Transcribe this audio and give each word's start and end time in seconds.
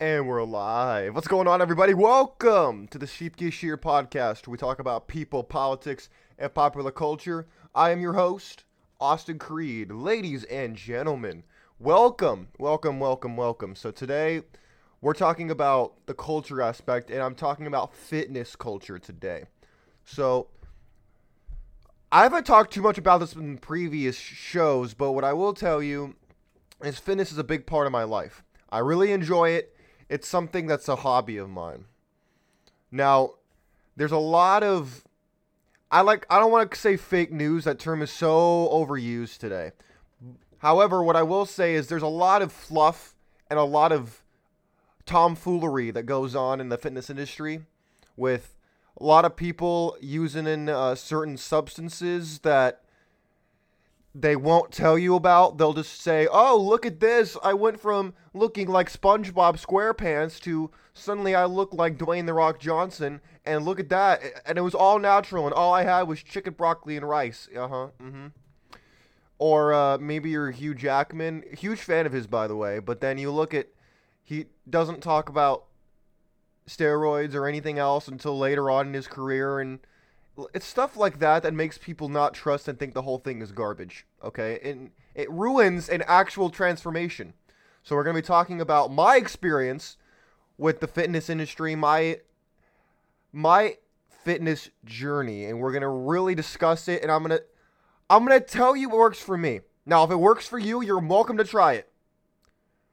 And 0.00 0.26
we're 0.26 0.42
live. 0.42 1.14
What's 1.14 1.28
going 1.28 1.46
on, 1.46 1.62
everybody? 1.62 1.94
Welcome 1.94 2.88
to 2.88 2.98
the 2.98 3.06
Sheep 3.06 3.36
Get 3.36 3.52
Shear 3.52 3.78
podcast, 3.78 4.44
where 4.44 4.50
we 4.50 4.58
talk 4.58 4.80
about 4.80 5.06
people, 5.06 5.44
politics, 5.44 6.08
and 6.36 6.52
popular 6.52 6.90
culture. 6.90 7.46
I 7.76 7.90
am 7.90 8.00
your 8.00 8.14
host, 8.14 8.64
Austin 9.00 9.38
Creed. 9.38 9.92
Ladies 9.92 10.42
and 10.44 10.74
gentlemen, 10.74 11.44
welcome, 11.78 12.48
welcome, 12.58 12.98
welcome, 12.98 13.36
welcome. 13.36 13.76
So 13.76 13.92
today, 13.92 14.42
we're 15.00 15.14
talking 15.14 15.48
about 15.52 15.92
the 16.06 16.14
culture 16.14 16.60
aspect, 16.60 17.08
and 17.12 17.20
I'm 17.20 17.36
talking 17.36 17.68
about 17.68 17.94
fitness 17.94 18.56
culture 18.56 18.98
today. 18.98 19.44
So, 20.04 20.48
I 22.10 22.24
haven't 22.24 22.46
talked 22.46 22.72
too 22.72 22.82
much 22.82 22.98
about 22.98 23.18
this 23.18 23.34
in 23.34 23.58
previous 23.58 24.16
shows, 24.16 24.92
but 24.92 25.12
what 25.12 25.22
I 25.22 25.34
will 25.34 25.54
tell 25.54 25.80
you 25.80 26.16
is 26.82 26.98
fitness 26.98 27.30
is 27.30 27.38
a 27.38 27.44
big 27.44 27.64
part 27.64 27.86
of 27.86 27.92
my 27.92 28.02
life. 28.02 28.42
I 28.72 28.80
really 28.80 29.12
enjoy 29.12 29.50
it. 29.50 29.73
It's 30.08 30.28
something 30.28 30.66
that's 30.66 30.88
a 30.88 30.96
hobby 30.96 31.36
of 31.36 31.48
mine. 31.50 31.86
Now, 32.90 33.34
there's 33.96 34.12
a 34.12 34.18
lot 34.18 34.62
of 34.62 35.04
I 35.90 36.00
like 36.00 36.26
I 36.28 36.38
don't 36.38 36.50
want 36.50 36.70
to 36.70 36.78
say 36.78 36.96
fake 36.96 37.32
news. 37.32 37.64
That 37.64 37.78
term 37.78 38.02
is 38.02 38.10
so 38.10 38.68
overused 38.72 39.38
today. 39.38 39.72
However, 40.58 41.02
what 41.02 41.16
I 41.16 41.22
will 41.22 41.46
say 41.46 41.74
is 41.74 41.88
there's 41.88 42.02
a 42.02 42.08
lot 42.08 42.42
of 42.42 42.52
fluff 42.52 43.14
and 43.50 43.58
a 43.58 43.64
lot 43.64 43.92
of 43.92 44.22
tomfoolery 45.06 45.90
that 45.90 46.04
goes 46.04 46.34
on 46.34 46.60
in 46.60 46.68
the 46.68 46.78
fitness 46.78 47.10
industry 47.10 47.66
with 48.16 48.56
a 48.98 49.04
lot 49.04 49.24
of 49.24 49.36
people 49.36 49.96
using 50.00 50.46
in 50.46 50.68
uh, 50.68 50.94
certain 50.94 51.36
substances 51.36 52.38
that 52.40 52.83
they 54.14 54.36
won't 54.36 54.70
tell 54.70 54.96
you 54.96 55.16
about. 55.16 55.58
They'll 55.58 55.72
just 55.72 56.00
say, 56.00 56.28
"Oh, 56.30 56.56
look 56.56 56.86
at 56.86 57.00
this! 57.00 57.36
I 57.42 57.52
went 57.54 57.80
from 57.80 58.14
looking 58.32 58.68
like 58.68 58.92
SpongeBob 58.92 59.60
SquarePants 59.60 60.38
to 60.42 60.70
suddenly 60.92 61.34
I 61.34 61.46
look 61.46 61.74
like 61.74 61.98
Dwayne 61.98 62.26
the 62.26 62.34
Rock 62.34 62.60
Johnson." 62.60 63.20
And 63.44 63.64
look 63.64 63.80
at 63.80 63.88
that! 63.88 64.22
And 64.46 64.56
it 64.56 64.62
was 64.62 64.74
all 64.74 64.98
natural, 64.98 65.46
and 65.46 65.52
all 65.52 65.74
I 65.74 65.82
had 65.82 66.02
was 66.02 66.22
chicken, 66.22 66.54
broccoli, 66.54 66.96
and 66.96 67.08
rice. 67.08 67.48
Uh 67.54 67.68
huh. 67.68 67.88
Mm-hmm. 68.00 68.26
Or 69.38 69.74
uh, 69.74 69.98
maybe 69.98 70.30
you're 70.30 70.52
Hugh 70.52 70.74
Jackman, 70.74 71.42
huge 71.58 71.80
fan 71.80 72.06
of 72.06 72.12
his, 72.12 72.28
by 72.28 72.46
the 72.46 72.56
way. 72.56 72.78
But 72.78 73.00
then 73.00 73.18
you 73.18 73.32
look 73.32 73.52
at 73.52 73.66
he 74.22 74.46
doesn't 74.70 75.02
talk 75.02 75.28
about 75.28 75.64
steroids 76.68 77.34
or 77.34 77.46
anything 77.46 77.78
else 77.78 78.06
until 78.06 78.38
later 78.38 78.70
on 78.70 78.86
in 78.86 78.94
his 78.94 79.08
career, 79.08 79.58
and 79.58 79.80
it's 80.52 80.66
stuff 80.66 80.96
like 80.96 81.18
that 81.20 81.42
that 81.42 81.54
makes 81.54 81.78
people 81.78 82.08
not 82.08 82.34
trust 82.34 82.68
and 82.68 82.78
think 82.78 82.94
the 82.94 83.02
whole 83.02 83.18
thing 83.18 83.40
is 83.40 83.52
garbage. 83.52 84.06
Okay, 84.22 84.58
and 84.62 84.90
it 85.14 85.30
ruins 85.30 85.88
an 85.88 86.02
actual 86.06 86.50
transformation. 86.50 87.34
So 87.82 87.94
we're 87.94 88.04
gonna 88.04 88.18
be 88.18 88.22
talking 88.22 88.60
about 88.60 88.92
my 88.92 89.16
experience 89.16 89.96
with 90.58 90.80
the 90.80 90.86
fitness 90.86 91.28
industry, 91.28 91.74
my 91.74 92.20
my 93.32 93.76
fitness 94.08 94.70
journey, 94.84 95.44
and 95.44 95.60
we're 95.60 95.72
gonna 95.72 95.90
really 95.90 96.34
discuss 96.34 96.88
it. 96.88 97.02
And 97.02 97.10
I'm 97.10 97.22
gonna 97.22 97.40
I'm 98.10 98.26
gonna 98.26 98.40
tell 98.40 98.76
you 98.76 98.88
what 98.88 98.98
works 98.98 99.20
for 99.20 99.36
me. 99.36 99.60
Now, 99.86 100.04
if 100.04 100.10
it 100.10 100.16
works 100.16 100.48
for 100.48 100.58
you, 100.58 100.82
you're 100.82 100.98
welcome 100.98 101.36
to 101.36 101.44
try 101.44 101.74
it. 101.74 101.90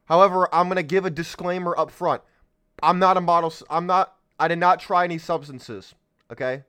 However, 0.06 0.54
I'm 0.54 0.68
gonna 0.68 0.84
give 0.84 1.06
a 1.06 1.10
disclaimer 1.10 1.74
up 1.78 1.90
front. 1.90 2.22
I'm 2.84 3.00
not 3.00 3.18
a 3.18 3.22
model. 3.22 3.54
I'm 3.70 3.88
not. 3.88 4.16
I 4.40 4.48
did 4.48 4.60
not 4.60 4.80
try 4.80 5.06
any 5.06 5.18
substances. 5.18 5.96
Okay. 6.32 6.64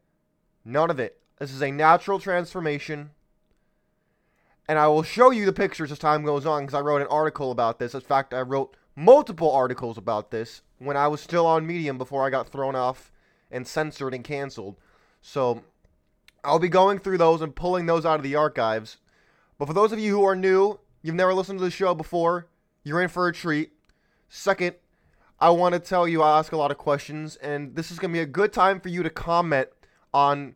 None 0.64 0.90
of 0.90 1.00
it. 1.00 1.18
This 1.38 1.52
is 1.52 1.62
a 1.62 1.70
natural 1.70 2.18
transformation. 2.18 3.10
And 4.68 4.78
I 4.78 4.86
will 4.86 5.02
show 5.02 5.30
you 5.30 5.44
the 5.44 5.52
pictures 5.52 5.90
as 5.90 5.98
time 5.98 6.24
goes 6.24 6.46
on 6.46 6.62
because 6.62 6.74
I 6.74 6.80
wrote 6.80 7.02
an 7.02 7.08
article 7.08 7.50
about 7.50 7.78
this. 7.78 7.94
In 7.94 8.00
fact, 8.00 8.32
I 8.32 8.42
wrote 8.42 8.76
multiple 8.94 9.50
articles 9.50 9.98
about 9.98 10.30
this 10.30 10.62
when 10.78 10.96
I 10.96 11.08
was 11.08 11.20
still 11.20 11.46
on 11.46 11.66
Medium 11.66 11.98
before 11.98 12.24
I 12.24 12.30
got 12.30 12.48
thrown 12.48 12.76
off 12.76 13.10
and 13.50 13.66
censored 13.66 14.14
and 14.14 14.24
canceled. 14.24 14.76
So 15.20 15.62
I'll 16.44 16.58
be 16.58 16.68
going 16.68 16.98
through 16.98 17.18
those 17.18 17.40
and 17.40 17.54
pulling 17.54 17.86
those 17.86 18.06
out 18.06 18.18
of 18.18 18.22
the 18.22 18.36
archives. 18.36 18.98
But 19.58 19.66
for 19.66 19.74
those 19.74 19.92
of 19.92 19.98
you 19.98 20.16
who 20.16 20.24
are 20.24 20.36
new, 20.36 20.78
you've 21.02 21.14
never 21.14 21.34
listened 21.34 21.58
to 21.58 21.64
the 21.64 21.70
show 21.70 21.94
before, 21.94 22.48
you're 22.84 23.02
in 23.02 23.08
for 23.08 23.28
a 23.28 23.32
treat. 23.32 23.72
Second, 24.28 24.76
I 25.40 25.50
want 25.50 25.74
to 25.74 25.80
tell 25.80 26.06
you 26.06 26.22
I 26.22 26.38
ask 26.38 26.52
a 26.52 26.56
lot 26.56 26.70
of 26.70 26.78
questions, 26.78 27.36
and 27.36 27.74
this 27.74 27.90
is 27.90 27.98
going 27.98 28.12
to 28.12 28.16
be 28.16 28.22
a 28.22 28.26
good 28.26 28.52
time 28.52 28.80
for 28.80 28.88
you 28.88 29.02
to 29.02 29.10
comment 29.10 29.68
on 30.12 30.54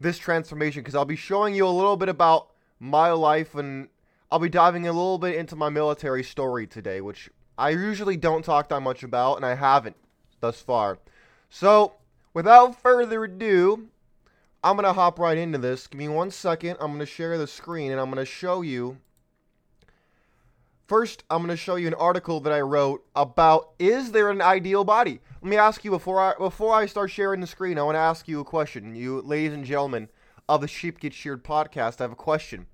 this 0.00 0.18
transformation 0.18 0.82
because 0.82 0.94
I'll 0.94 1.04
be 1.04 1.16
showing 1.16 1.54
you 1.54 1.66
a 1.66 1.68
little 1.68 1.96
bit 1.96 2.08
about 2.08 2.48
my 2.78 3.10
life 3.10 3.54
and 3.54 3.88
I'll 4.30 4.38
be 4.38 4.48
diving 4.48 4.88
a 4.88 4.92
little 4.92 5.18
bit 5.18 5.36
into 5.36 5.56
my 5.56 5.68
military 5.68 6.24
story 6.24 6.66
today, 6.66 7.00
which 7.00 7.30
I 7.58 7.70
usually 7.70 8.16
don't 8.16 8.44
talk 8.44 8.68
that 8.70 8.80
much 8.80 9.02
about 9.02 9.36
and 9.36 9.46
I 9.46 9.54
haven't 9.54 9.96
thus 10.40 10.60
far. 10.60 10.98
So, 11.50 11.94
without 12.34 12.80
further 12.80 13.24
ado, 13.24 13.88
I'm 14.64 14.76
going 14.76 14.84
to 14.84 14.92
hop 14.92 15.18
right 15.18 15.36
into 15.36 15.58
this. 15.58 15.86
Give 15.86 15.98
me 15.98 16.08
one 16.08 16.30
second. 16.30 16.76
I'm 16.80 16.88
going 16.88 17.00
to 17.00 17.06
share 17.06 17.36
the 17.36 17.46
screen 17.46 17.92
and 17.92 18.00
I'm 18.00 18.10
going 18.10 18.24
to 18.24 18.30
show 18.30 18.62
you 18.62 18.98
First, 20.92 21.24
I'm 21.30 21.38
going 21.38 21.48
to 21.48 21.56
show 21.56 21.76
you 21.76 21.86
an 21.86 21.94
article 21.94 22.40
that 22.40 22.52
I 22.52 22.60
wrote 22.60 23.02
about 23.16 23.70
is 23.78 24.12
there 24.12 24.28
an 24.28 24.42
ideal 24.42 24.84
body? 24.84 25.20
Let 25.40 25.48
me 25.48 25.56
ask 25.56 25.86
you 25.86 25.90
before 25.90 26.20
I 26.20 26.34
before 26.36 26.74
I 26.74 26.84
start 26.84 27.10
sharing 27.10 27.40
the 27.40 27.46
screen, 27.46 27.78
I 27.78 27.82
want 27.82 27.94
to 27.94 28.00
ask 28.00 28.28
you 28.28 28.40
a 28.40 28.44
question. 28.44 28.94
You 28.94 29.22
ladies 29.22 29.54
and 29.54 29.64
gentlemen 29.64 30.10
of 30.50 30.60
the 30.60 30.68
Sheep 30.68 31.00
Get 31.00 31.14
Sheared 31.14 31.44
podcast, 31.44 31.98
I 31.98 32.04
have 32.04 32.12
a 32.12 32.14
question. 32.14 32.66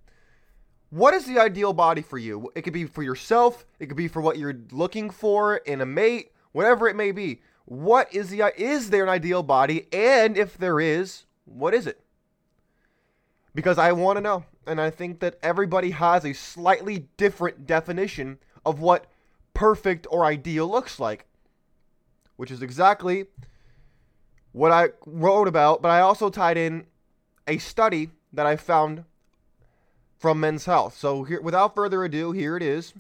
What 0.91 1.15
is 1.15 1.27
the 1.27 1.39
ideal 1.39 1.73
body 1.73 2.03
for 2.03 2.19
you? 2.19 2.51
It 2.57 2.63
could 2.63 2.73
be 2.73 2.87
for 2.87 3.05
yourself, 3.05 3.65
it 3.79 3.87
could 3.87 3.97
be 3.97 4.09
for 4.09 4.21
what 4.21 4.37
you're 4.37 4.63
looking 4.73 5.11
for 5.11 5.59
in 5.59 5.81
a 5.81 5.87
mate, 5.87 6.33
whatever 6.51 6.89
it 6.89 6.97
may 6.97 7.13
be. 7.13 7.41
What 7.67 8.13
is 8.13 8.31
the 8.31 8.53
is 8.61 8.91
there 8.91 9.05
an 9.05 9.11
ideal 9.11 9.45
body 9.45 9.87
and 9.93 10.37
if 10.37 10.59
there 10.59 10.81
is, 10.81 11.23
what 11.45 11.73
is 11.73 11.87
it? 11.87 12.01
Because 13.55 13.79
I 13.79 13.93
want 13.93 14.17
to 14.17 14.21
know 14.21 14.45
and 14.69 14.81
I 14.81 14.91
think 14.91 15.21
that 15.21 15.39
everybody 15.43 15.91
has 15.91 16.25
a 16.25 16.33
slightly 16.33 17.09
different 17.17 17.67
definition 17.67 18.39
of 18.65 18.81
what 18.81 19.07
perfect 19.55 20.07
or 20.11 20.25
ideal 20.25 20.69
looks 20.69 21.01
like, 21.01 21.27
which 22.37 22.51
is 22.51 22.63
exactly 22.63 23.27
what 24.53 24.71
I 24.71 24.91
wrote 25.07 25.49
about, 25.49 25.83
but 25.83 25.91
I 25.91 26.01
also 26.01 26.31
tied 26.31 26.57
in 26.57 26.87
a 27.47 27.59
study 27.59 28.11
that 28.33 28.47
I 28.47 28.57
found 28.57 29.05
from 30.19 30.41
Men's 30.41 30.67
Health. 30.67 30.97
So 30.97 31.25
here, 31.25 31.41
without 31.41 31.75
further 31.75 32.05
ado, 32.05 32.33
here 32.33 32.57
it 32.57 32.63
is. 32.63 32.93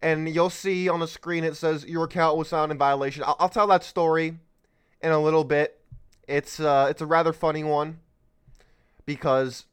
And 0.00 0.28
you'll 0.28 0.50
see 0.50 0.88
on 0.88 1.00
the 1.00 1.08
screen 1.08 1.44
it 1.44 1.56
says 1.56 1.84
your 1.86 2.04
account 2.04 2.36
was 2.36 2.50
found 2.50 2.70
in 2.70 2.78
violation. 2.78 3.24
I'll, 3.24 3.36
I'll 3.40 3.48
tell 3.48 3.66
that 3.68 3.82
story 3.82 4.38
in 5.00 5.12
a 5.12 5.20
little 5.20 5.44
bit. 5.44 5.80
It's 6.28 6.60
uh, 6.60 6.88
it's 6.90 7.00
a 7.00 7.06
rather 7.06 7.32
funny 7.32 7.64
one 7.64 8.00
because 9.06 9.66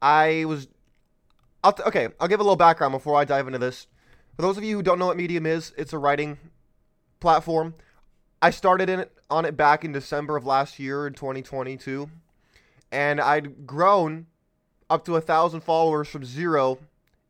I 0.00 0.44
was. 0.46 0.68
I'll 1.64 1.72
t- 1.72 1.82
okay, 1.84 2.08
I'll 2.18 2.28
give 2.28 2.40
a 2.40 2.42
little 2.42 2.56
background 2.56 2.92
before 2.92 3.16
I 3.16 3.24
dive 3.24 3.46
into 3.46 3.58
this. 3.58 3.86
For 4.36 4.42
those 4.42 4.58
of 4.58 4.64
you 4.64 4.76
who 4.76 4.82
don't 4.82 4.98
know 4.98 5.06
what 5.06 5.16
Medium 5.16 5.46
is, 5.46 5.72
it's 5.76 5.92
a 5.92 5.98
writing 5.98 6.38
platform. 7.20 7.74
I 8.40 8.50
started 8.50 8.90
in 8.90 9.00
it, 9.00 9.12
on 9.30 9.44
it 9.44 9.56
back 9.56 9.84
in 9.84 9.92
December 9.92 10.36
of 10.36 10.44
last 10.44 10.78
year 10.78 11.06
in 11.06 11.12
2022, 11.12 12.10
and 12.90 13.20
I'd 13.20 13.66
grown 13.66 14.26
up 14.90 15.04
to 15.04 15.16
a 15.16 15.20
thousand 15.20 15.60
followers 15.60 16.08
from 16.08 16.24
zero 16.24 16.78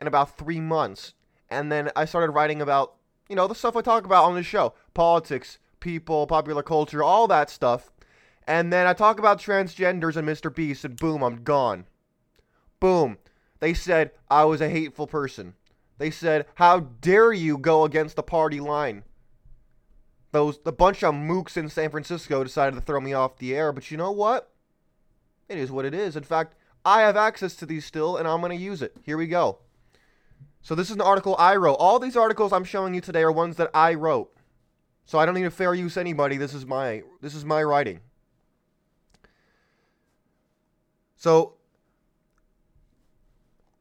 in 0.00 0.06
about 0.06 0.36
three 0.36 0.60
months. 0.60 1.14
And 1.50 1.70
then 1.70 1.91
I 1.94 2.06
started 2.06 2.32
writing 2.32 2.62
about, 2.62 2.94
you 3.28 3.36
know, 3.36 3.47
the 3.47 3.54
stuff 3.54 3.76
I 3.76 3.82
talk 3.82 4.04
about 4.04 4.24
on 4.24 4.34
the 4.34 4.42
show 4.42 4.74
politics, 4.94 5.59
people, 5.78 6.26
popular 6.26 6.62
culture, 6.62 7.03
all 7.03 7.28
that 7.28 7.50
stuff. 7.50 7.92
And 8.47 8.72
then 8.72 8.86
I 8.86 8.92
talk 8.92 9.19
about 9.19 9.41
transgenders 9.41 10.16
and 10.16 10.28
Mr. 10.28 10.54
Beast, 10.54 10.84
and 10.84 10.97
boom, 10.97 11.22
I'm 11.22 11.44
gone. 11.44 11.86
Boom. 12.80 13.19
They 13.60 13.75
said 13.75 14.10
I 14.28 14.44
was 14.44 14.60
a 14.60 14.69
hateful 14.69 15.06
person. 15.06 15.54
They 15.98 16.10
said, 16.10 16.47
"How 16.56 16.80
dare 16.80 17.32
you 17.32 17.56
go 17.58 17.84
against 17.84 18.16
the 18.16 18.22
party 18.22 18.59
line?" 18.59 19.04
Those 20.33 20.59
the 20.59 20.72
bunch 20.72 21.04
of 21.04 21.15
mooks 21.15 21.56
in 21.56 21.68
San 21.68 21.91
Francisco 21.91 22.42
decided 22.42 22.74
to 22.74 22.83
throw 22.83 23.00
me 23.00 23.12
off 23.12 23.36
the 23.36 23.54
air, 23.54 23.72
but 23.72 23.91
you 23.91 23.97
know 23.97 24.10
what? 24.10 24.50
It 25.48 25.59
is 25.59 25.71
what 25.71 25.84
it 25.84 25.94
is. 25.94 26.16
In 26.16 26.24
fact, 26.24 26.56
I 26.84 27.03
have 27.03 27.16
access 27.16 27.54
to 27.56 27.66
these 27.66 27.84
still, 27.84 28.16
and 28.16 28.27
I'm 28.27 28.41
going 28.41 28.56
to 28.56 28.65
use 28.65 28.83
it. 28.83 28.97
Here 29.04 29.16
we 29.16 29.27
go. 29.27 29.59
So 30.62 30.74
this 30.74 30.89
is 30.89 30.97
an 30.97 31.00
article 31.00 31.36
I 31.39 31.56
wrote. 31.56 31.74
All 31.74 31.98
these 31.98 32.16
articles 32.16 32.53
I'm 32.53 32.65
showing 32.65 32.94
you 32.94 33.00
today 33.00 33.22
are 33.22 33.33
ones 33.33 33.56
that 33.56 33.71
I 33.74 33.94
wrote. 33.94 34.33
So 35.04 35.18
I 35.18 35.27
don't 35.27 35.34
need 35.34 35.42
to 35.42 35.50
fair 35.50 35.74
use 35.74 35.97
anybody. 35.97 36.36
This 36.36 36.54
is 36.54 36.65
my 36.65 37.03
this 37.21 37.34
is 37.34 37.44
my 37.44 37.62
writing. 37.62 38.00
So 41.22 41.54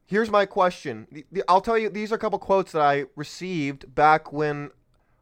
here's 0.06 0.30
my 0.30 0.46
question. 0.46 1.08
I'll 1.50 1.60
tell 1.60 1.76
you, 1.76 1.90
these 1.90 2.12
are 2.12 2.16
a 2.16 2.20
couple 2.20 2.38
quotes 2.38 2.72
that 2.74 2.84
I 2.84 3.06
received 3.16 3.96
back 3.96 4.32
when 4.32 4.70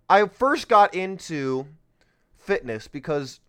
I 0.09 0.27
first 0.27 0.67
got 0.67 0.93
into 0.93 1.67
fitness 2.35 2.89
because 2.89 3.39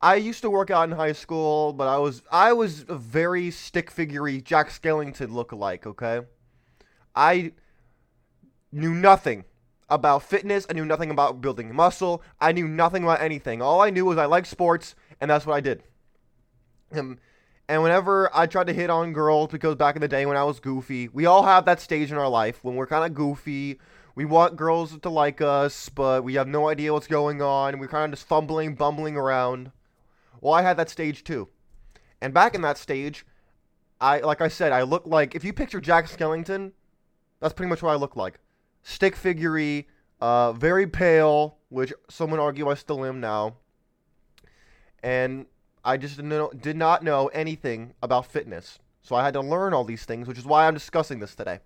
I 0.00 0.14
used 0.14 0.42
to 0.42 0.50
work 0.50 0.70
out 0.70 0.88
in 0.88 0.94
high 0.94 1.10
school, 1.10 1.72
but 1.72 1.88
I 1.88 1.98
was 1.98 2.22
I 2.30 2.52
was 2.52 2.84
a 2.88 2.94
very 2.94 3.50
stick 3.50 3.92
figurey 3.92 4.44
Jack 4.44 4.68
Skellington 4.68 5.32
look-alike. 5.32 5.84
Okay, 5.88 6.20
I 7.16 7.50
knew 8.70 8.94
nothing 8.94 9.42
about 9.88 10.22
fitness. 10.22 10.68
I 10.70 10.74
knew 10.74 10.84
nothing 10.84 11.10
about 11.10 11.40
building 11.40 11.74
muscle. 11.74 12.22
I 12.40 12.52
knew 12.52 12.68
nothing 12.68 13.02
about 13.02 13.22
anything. 13.22 13.60
All 13.60 13.80
I 13.80 13.90
knew 13.90 14.04
was 14.04 14.18
I 14.18 14.26
liked 14.26 14.46
sports, 14.46 14.94
and 15.20 15.28
that's 15.28 15.46
what 15.46 15.54
I 15.54 15.60
did. 15.60 15.82
Um, 16.92 17.18
and 17.70 17.84
whenever 17.84 18.28
I 18.36 18.46
tried 18.46 18.66
to 18.66 18.72
hit 18.72 18.90
on 18.90 19.12
girls, 19.12 19.52
because 19.52 19.76
back 19.76 19.94
in 19.94 20.02
the 20.02 20.08
day 20.08 20.26
when 20.26 20.36
I 20.36 20.42
was 20.42 20.58
goofy, 20.58 21.06
we 21.06 21.26
all 21.26 21.44
have 21.44 21.66
that 21.66 21.80
stage 21.80 22.10
in 22.10 22.18
our 22.18 22.28
life 22.28 22.64
when 22.64 22.74
we're 22.74 22.88
kind 22.88 23.04
of 23.04 23.14
goofy. 23.14 23.78
We 24.16 24.24
want 24.24 24.56
girls 24.56 24.98
to 24.98 25.08
like 25.08 25.40
us, 25.40 25.88
but 25.88 26.24
we 26.24 26.34
have 26.34 26.48
no 26.48 26.68
idea 26.68 26.92
what's 26.92 27.06
going 27.06 27.40
on. 27.40 27.78
We're 27.78 27.86
kind 27.86 28.12
of 28.12 28.18
just 28.18 28.26
fumbling, 28.26 28.74
bumbling 28.74 29.16
around. 29.16 29.70
Well, 30.40 30.52
I 30.52 30.62
had 30.62 30.78
that 30.78 30.90
stage 30.90 31.22
too. 31.22 31.48
And 32.20 32.34
back 32.34 32.56
in 32.56 32.62
that 32.62 32.76
stage, 32.76 33.24
I 34.00 34.18
like 34.18 34.40
I 34.40 34.48
said, 34.48 34.72
I 34.72 34.82
look 34.82 35.06
like 35.06 35.36
if 35.36 35.44
you 35.44 35.52
picture 35.52 35.80
Jack 35.80 36.08
Skellington, 36.08 36.72
that's 37.38 37.54
pretty 37.54 37.70
much 37.70 37.84
what 37.84 37.92
I 37.92 37.94
look 37.94 38.16
like. 38.16 38.40
Stick 38.82 39.14
figurey, 39.14 39.84
uh, 40.20 40.54
very 40.54 40.88
pale, 40.88 41.58
which 41.68 41.92
some 42.08 42.32
would 42.32 42.40
argue 42.40 42.68
I 42.68 42.74
still 42.74 43.04
am 43.04 43.20
now. 43.20 43.58
And 45.04 45.46
I 45.84 45.96
just 45.96 46.16
didn't 46.16 46.30
know, 46.30 46.50
did 46.50 46.76
not 46.76 47.02
know 47.02 47.28
anything 47.28 47.94
about 48.02 48.26
fitness. 48.26 48.78
So 49.02 49.16
I 49.16 49.24
had 49.24 49.34
to 49.34 49.40
learn 49.40 49.72
all 49.72 49.84
these 49.84 50.04
things, 50.04 50.28
which 50.28 50.38
is 50.38 50.44
why 50.44 50.66
I'm 50.66 50.74
discussing 50.74 51.20
this 51.20 51.34
today. 51.34 51.60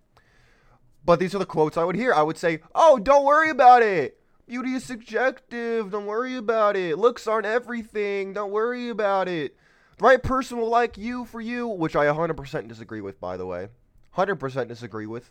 But 1.05 1.19
these 1.19 1.35
are 1.35 1.39
the 1.39 1.47
quotes 1.47 1.77
I 1.77 1.85
would 1.85 1.97
hear. 1.97 2.15
I 2.15 2.23
would 2.23 2.39
say, 2.39 2.61
Oh, 2.75 2.99
don't 2.99 3.25
worry 3.25 3.51
about 3.51 3.83
it. 3.83 4.19
Beauty 4.47 4.75
is 4.75 4.85
subjective. 4.85 5.91
Don't 5.91 6.07
worry 6.07 6.37
about 6.37 6.77
it. 6.77 6.99
Looks 6.99 7.27
aren't 7.27 7.47
everything. 7.47 8.33
Don't 8.33 8.53
worry 8.53 8.89
about 8.89 9.29
it. 9.29 9.57
The 9.99 10.05
right 10.05 10.23
person 10.23 10.59
will 10.59 10.69
like 10.69 10.99
you 10.99 11.25
for 11.25 11.41
you, 11.41 11.67
which 11.67 11.97
I 11.97 12.07
100% 12.07 12.69
disagree 12.69 13.01
with, 13.01 13.21
by 13.21 13.37
the 13.37 13.47
way. 13.47 13.69
100% 14.17 14.69
disagree 14.69 15.07
with. 15.07 15.31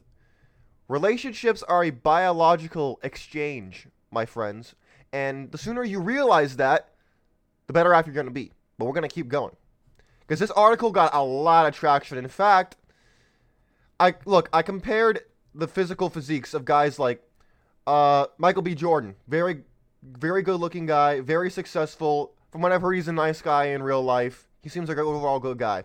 Relationships 0.87 1.63
are 1.63 1.83
a 1.83 1.89
biological 1.91 2.99
exchange, 3.03 3.87
my 4.11 4.25
friends. 4.25 4.75
And 5.11 5.51
the 5.51 5.57
sooner 5.57 5.83
you 5.83 5.99
realize 5.99 6.57
that, 6.57 6.89
the 7.67 7.73
better 7.73 7.93
off 7.93 8.05
you're 8.05 8.15
going 8.15 8.25
to 8.25 8.31
be. 8.31 8.51
But 8.77 8.85
we're 8.85 8.93
going 8.93 9.07
to 9.07 9.13
keep 9.13 9.27
going. 9.27 9.55
Because 10.21 10.39
this 10.39 10.51
article 10.51 10.91
got 10.91 11.13
a 11.13 11.23
lot 11.23 11.65
of 11.67 11.75
traction. 11.75 12.17
In 12.17 12.27
fact, 12.27 12.77
I 13.99 14.15
look, 14.25 14.49
I 14.51 14.61
compared 14.61 15.21
the 15.53 15.67
physical 15.67 16.09
physiques 16.09 16.53
of 16.53 16.65
guys 16.65 16.97
like 16.97 17.21
uh, 17.85 18.27
Michael 18.37 18.61
B. 18.61 18.75
Jordan. 18.75 19.15
Very, 19.27 19.63
very 20.03 20.41
good 20.41 20.59
looking 20.59 20.85
guy, 20.85 21.21
very 21.21 21.49
successful. 21.49 22.33
From 22.51 22.61
what 22.61 22.71
I've 22.71 22.81
heard, 22.81 22.93
he's 22.93 23.07
a 23.07 23.13
nice 23.13 23.41
guy 23.41 23.65
in 23.65 23.83
real 23.83 24.01
life. 24.01 24.47
He 24.61 24.69
seems 24.69 24.89
like 24.89 24.97
an 24.97 25.03
overall 25.03 25.39
good 25.39 25.57
guy. 25.57 25.83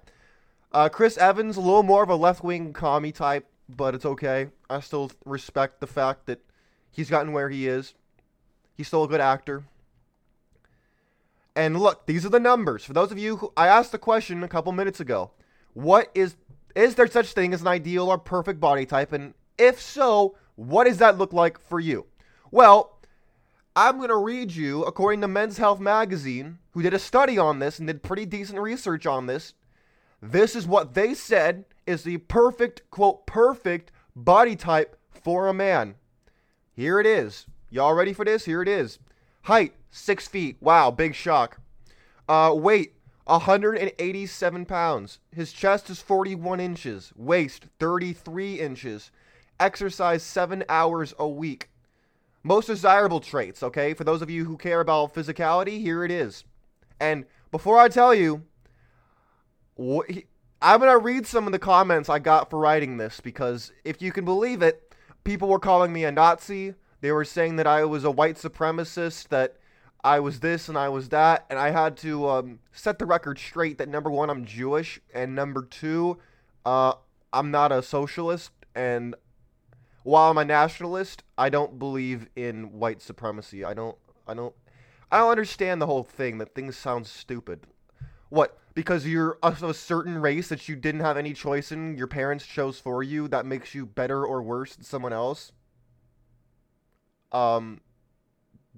Uh, 0.71 0.89
Chris 0.89 1.17
Evans, 1.17 1.57
a 1.57 1.61
little 1.61 1.83
more 1.83 2.03
of 2.03 2.11
a 2.11 2.15
left 2.15 2.45
wing 2.45 2.73
commie 2.73 3.13
type, 3.13 3.47
but 3.69 3.95
it's 3.95 4.05
okay. 4.05 4.49
I 4.69 4.81
still 4.81 5.11
respect 5.25 5.81
the 5.81 5.87
fact 5.87 6.27
that 6.27 6.41
he's 6.91 7.11
gotten 7.11 7.33
where 7.33 7.49
he 7.49 7.67
is. 7.67 7.95
He's 8.77 8.87
still 8.87 9.05
a 9.05 9.09
good 9.09 9.21
actor. 9.21 9.65
And 11.59 11.77
look, 11.81 12.07
these 12.07 12.25
are 12.25 12.29
the 12.29 12.39
numbers. 12.39 12.85
For 12.85 12.93
those 12.93 13.11
of 13.11 13.19
you 13.19 13.39
who 13.39 13.53
I 13.57 13.67
asked 13.67 13.91
the 13.91 13.99
question 13.99 14.45
a 14.45 14.49
couple 14.49 14.71
minutes 14.71 15.01
ago, 15.01 15.33
what 15.75 16.09
is 16.15 16.37
is 16.77 16.95
there 16.95 17.09
such 17.09 17.33
thing 17.33 17.53
as 17.53 17.63
an 17.63 17.67
ideal 17.67 18.09
or 18.09 18.17
perfect 18.17 18.61
body 18.61 18.87
type 18.87 19.13
and 19.13 19.35
if 19.59 19.81
so, 19.81 20.37
what 20.55 20.85
does 20.85 20.99
that 20.99 21.19
look 21.19 21.33
like 21.33 21.59
for 21.59 21.81
you? 21.81 22.07
Well, 22.53 23.01
I'm 23.75 23.97
going 23.97 24.09
to 24.09 24.17
read 24.17 24.53
you, 24.53 24.85
according 24.85 25.21
to 25.23 25.29
Men's 25.29 25.59
Health 25.59 25.81
Magazine, 25.81 26.59
who 26.71 26.83
did 26.83 26.95
a 26.95 26.99
study 27.01 27.39
on 27.39 27.59
this 27.59 27.81
and 27.81 27.89
did 27.89 28.05
pretty 28.05 28.25
decent 28.25 28.61
research 28.61 29.05
on 29.05 29.27
this. 29.27 29.55
This 30.23 30.55
is 30.55 30.65
what 30.65 30.95
they 30.95 31.13
said 31.13 31.65
is 31.89 32.05
the 32.05 32.19
perfect, 32.19 32.89
quote, 32.93 33.27
perfect 33.27 33.91
body 34.15 34.55
type 34.55 34.97
for 35.11 35.49
a 35.49 35.55
man. 35.55 35.97
Here 36.73 37.01
it 37.01 37.07
is. 37.07 37.47
Y'all 37.69 37.95
ready 37.95 38.13
for 38.13 38.25
this? 38.25 38.45
Here 38.45 38.63
it 38.63 38.69
is. 38.69 39.01
Height, 39.43 39.75
six 39.91 40.29
feet. 40.29 40.57
Wow, 40.61 40.91
big 40.91 41.15
shock. 41.15 41.61
Uh, 42.29 42.53
weight, 42.55 42.95
187 43.25 44.65
pounds. 44.65 45.21
His 45.35 45.53
chest 45.53 45.91
is 45.91 46.01
41 46.01 46.61
inches. 46.61 47.13
Waist, 47.17 47.67
33 47.79 48.61
inches. 48.61 49.11
Exercise 49.61 50.23
seven 50.23 50.65
hours 50.69 51.15
a 51.19 51.29
week. 51.29 51.69
Most 52.43 52.67
desirable 52.67 53.21
traits, 53.21 53.63
okay? 53.63 53.93
For 53.93 54.05
those 54.05 54.23
of 54.23 54.31
you 54.31 54.45
who 54.45 54.57
care 54.57 54.81
about 54.81 55.15
physicality, 55.15 55.81
here 55.81 56.05
it 56.05 56.11
is. 56.11 56.45
And 57.01 57.25
before 57.51 57.79
I 57.79 57.89
tell 57.89 58.15
you, 58.15 58.45
I'm 59.79 60.81
going 60.81 60.91
to 60.91 60.99
read 60.99 61.27
some 61.27 61.47
of 61.47 61.53
the 61.53 61.59
comments 61.59 62.09
I 62.09 62.19
got 62.19 62.51
for 62.51 62.59
writing 62.59 62.97
this 62.97 63.21
because 63.21 63.73
if 63.85 64.01
you 64.01 64.13
can 64.13 64.25
believe 64.25 64.63
it, 64.63 64.93
people 65.25 65.49
were 65.49 65.59
calling 65.59 65.93
me 65.93 66.05
a 66.05 66.13
Nazi. 66.13 66.75
They 67.01 67.13
were 67.13 67.25
saying 67.25 67.57
that 67.57 67.67
I 67.67 67.85
was 67.85 68.05
a 68.05 68.11
white 68.11 68.37
supremacist, 68.37 69.29
that 69.29 69.57
I 70.05 70.21
was 70.21 70.41
this 70.41 70.69
and 70.69 70.79
I 70.79 70.89
was 70.89 71.09
that. 71.11 71.45
And 71.51 71.59
I 71.59 71.71
had 71.71 71.97
to 71.99 72.29
um, 72.29 72.59
set 72.73 72.99
the 72.99 73.07
record 73.07 73.39
straight 73.39 73.79
that 73.79 73.89
number 73.89 74.11
one, 74.11 74.31
I'm 74.31 74.45
Jewish. 74.45 75.01
And 75.13 75.35
number 75.35 75.63
two, 75.63 76.19
uh, 76.65 76.95
I'm 77.33 77.51
not 77.51 77.73
a 77.73 77.83
socialist. 77.83 78.53
And 78.75 79.15
while 80.09 80.31
I'm 80.31 80.39
a 80.39 80.45
nationalist, 80.45 81.23
I 81.37 81.51
don't 81.51 81.79
believe 81.79 82.29
in 82.35 82.73
white 82.79 83.03
supremacy. 83.03 83.65
I 83.65 83.75
don't 83.75 83.97
I 84.27 84.35
don't 84.35 84.55
I 85.11 85.19
don't 85.19 85.31
understand 85.31 85.83
the 85.83 85.87
whole 85.87 86.05
thing 86.05 86.39
that 86.39 86.55
things 86.55 86.77
sound 86.77 87.07
stupid. 87.07 87.67
What? 88.29 88.59
Because 88.75 89.07
you're 89.07 89.39
of 89.43 89.63
a 89.63 89.75
certain 89.75 90.19
race 90.19 90.49
that 90.49 90.69
you 90.69 90.77
didn't 90.77 91.01
have 91.01 91.17
any 91.17 91.35
choice 91.35 91.73
in, 91.73 91.97
your 91.97 92.07
parents 92.07 92.47
chose 92.47 92.79
for 92.79 93.03
you, 93.03 93.27
that 93.29 93.45
makes 93.45 93.75
you 93.75 93.85
better 93.85 94.25
or 94.25 94.41
worse 94.41 94.77
than 94.77 94.85
someone 94.85 95.13
else? 95.13 95.53
Um 97.33 97.81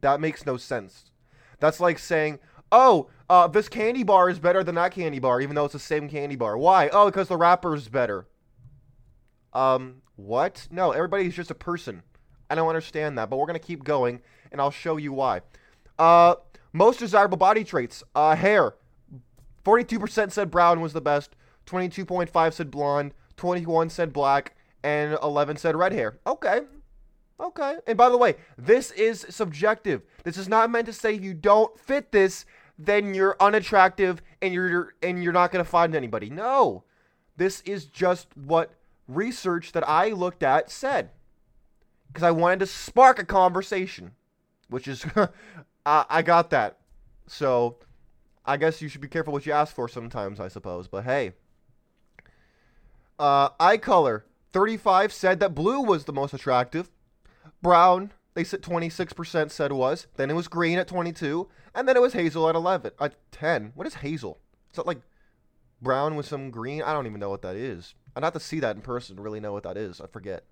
that 0.00 0.20
makes 0.20 0.46
no 0.46 0.56
sense. 0.56 1.10
That's 1.58 1.80
like 1.80 1.98
saying, 1.98 2.38
"Oh, 2.72 3.08
uh, 3.28 3.46
this 3.46 3.68
candy 3.68 4.02
bar 4.02 4.30
is 4.30 4.38
better 4.38 4.64
than 4.64 4.74
that 4.76 4.92
candy 4.92 5.18
bar, 5.18 5.40
even 5.40 5.54
though 5.54 5.64
it's 5.64 5.72
the 5.72 5.78
same 5.78 6.08
candy 6.08 6.36
bar. 6.36 6.56
Why? 6.56 6.88
Oh, 6.88 7.06
because 7.06 7.28
the 7.28 7.36
wrapper's 7.36 7.88
better." 7.88 8.26
Um, 9.52 10.02
what? 10.16 10.68
No, 10.70 10.92
everybody's 10.92 11.34
just 11.34 11.50
a 11.50 11.54
person. 11.54 12.02
I 12.48 12.54
don't 12.54 12.68
understand 12.68 13.16
that, 13.18 13.30
but 13.30 13.36
we're 13.36 13.46
gonna 13.46 13.58
keep 13.58 13.84
going, 13.84 14.20
and 14.50 14.60
I'll 14.60 14.70
show 14.70 14.96
you 14.96 15.12
why. 15.12 15.42
Uh, 15.98 16.36
most 16.72 16.98
desirable 16.98 17.36
body 17.36 17.64
traits. 17.64 18.02
Uh, 18.14 18.34
hair. 18.36 18.74
42% 19.64 20.32
said 20.32 20.50
brown 20.50 20.80
was 20.80 20.92
the 20.92 21.00
best. 21.00 21.36
22.5 21.66 22.54
said 22.54 22.70
blonde. 22.70 23.14
21 23.36 23.90
said 23.90 24.12
black, 24.12 24.56
and 24.82 25.18
11 25.22 25.56
said 25.56 25.76
red 25.76 25.92
hair. 25.92 26.18
Okay. 26.26 26.62
Okay. 27.40 27.76
And 27.86 27.96
by 27.96 28.10
the 28.10 28.18
way, 28.18 28.36
this 28.58 28.90
is 28.92 29.26
subjective. 29.30 30.02
This 30.24 30.36
is 30.36 30.48
not 30.48 30.70
meant 30.70 30.86
to 30.86 30.92
say 30.92 31.12
you 31.12 31.32
don't 31.32 31.78
fit 31.80 32.12
this, 32.12 32.44
then 32.78 33.14
you're 33.14 33.36
unattractive 33.40 34.22
and 34.42 34.52
you're 34.52 34.94
and 35.02 35.22
you're 35.22 35.32
not 35.32 35.50
going 35.50 35.64
to 35.64 35.70
find 35.70 35.94
anybody. 35.94 36.28
No. 36.28 36.84
This 37.36 37.62
is 37.62 37.86
just 37.86 38.28
what 38.36 38.74
research 39.08 39.72
that 39.72 39.88
I 39.88 40.10
looked 40.10 40.42
at 40.42 40.70
said. 40.70 41.10
Because 42.08 42.22
I 42.22 42.30
wanted 42.30 42.60
to 42.60 42.66
spark 42.66 43.18
a 43.18 43.24
conversation, 43.24 44.12
which 44.68 44.86
is, 44.86 45.06
I, 45.86 46.04
I 46.08 46.22
got 46.22 46.50
that. 46.50 46.78
So 47.26 47.76
I 48.44 48.56
guess 48.56 48.82
you 48.82 48.88
should 48.88 49.00
be 49.00 49.08
careful 49.08 49.32
what 49.32 49.46
you 49.46 49.52
ask 49.52 49.74
for 49.74 49.88
sometimes, 49.88 50.40
I 50.40 50.48
suppose. 50.48 50.88
But 50.88 51.04
hey. 51.04 51.32
Uh, 53.18 53.50
eye 53.58 53.76
color 53.76 54.24
35 54.52 55.12
said 55.12 55.40
that 55.40 55.54
blue 55.54 55.80
was 55.80 56.04
the 56.04 56.12
most 56.12 56.34
attractive. 56.34 56.90
Brown, 57.62 58.12
they 58.34 58.44
said 58.44 58.62
26% 58.62 59.50
said 59.50 59.72
was. 59.72 60.06
Then 60.16 60.30
it 60.30 60.34
was 60.34 60.48
green 60.48 60.78
at 60.78 60.88
22. 60.88 61.48
And 61.74 61.88
then 61.88 61.96
it 61.96 62.02
was 62.02 62.12
hazel 62.12 62.48
at 62.48 62.54
11. 62.54 62.92
At 63.00 63.14
10. 63.32 63.72
What 63.74 63.86
is 63.86 63.94
hazel? 63.94 64.38
Is 64.70 64.76
that 64.76 64.86
like 64.86 65.00
brown 65.82 66.16
with 66.16 66.26
some 66.26 66.50
green? 66.50 66.82
I 66.82 66.92
don't 66.92 67.06
even 67.06 67.20
know 67.20 67.30
what 67.30 67.42
that 67.42 67.56
is. 67.56 67.94
I'd 68.14 68.24
have 68.24 68.32
to 68.34 68.40
see 68.40 68.60
that 68.60 68.76
in 68.76 68.82
person 68.82 69.16
to 69.16 69.22
really 69.22 69.40
know 69.40 69.52
what 69.52 69.62
that 69.64 69.76
is. 69.76 70.00
I 70.00 70.06
forget. 70.06 70.44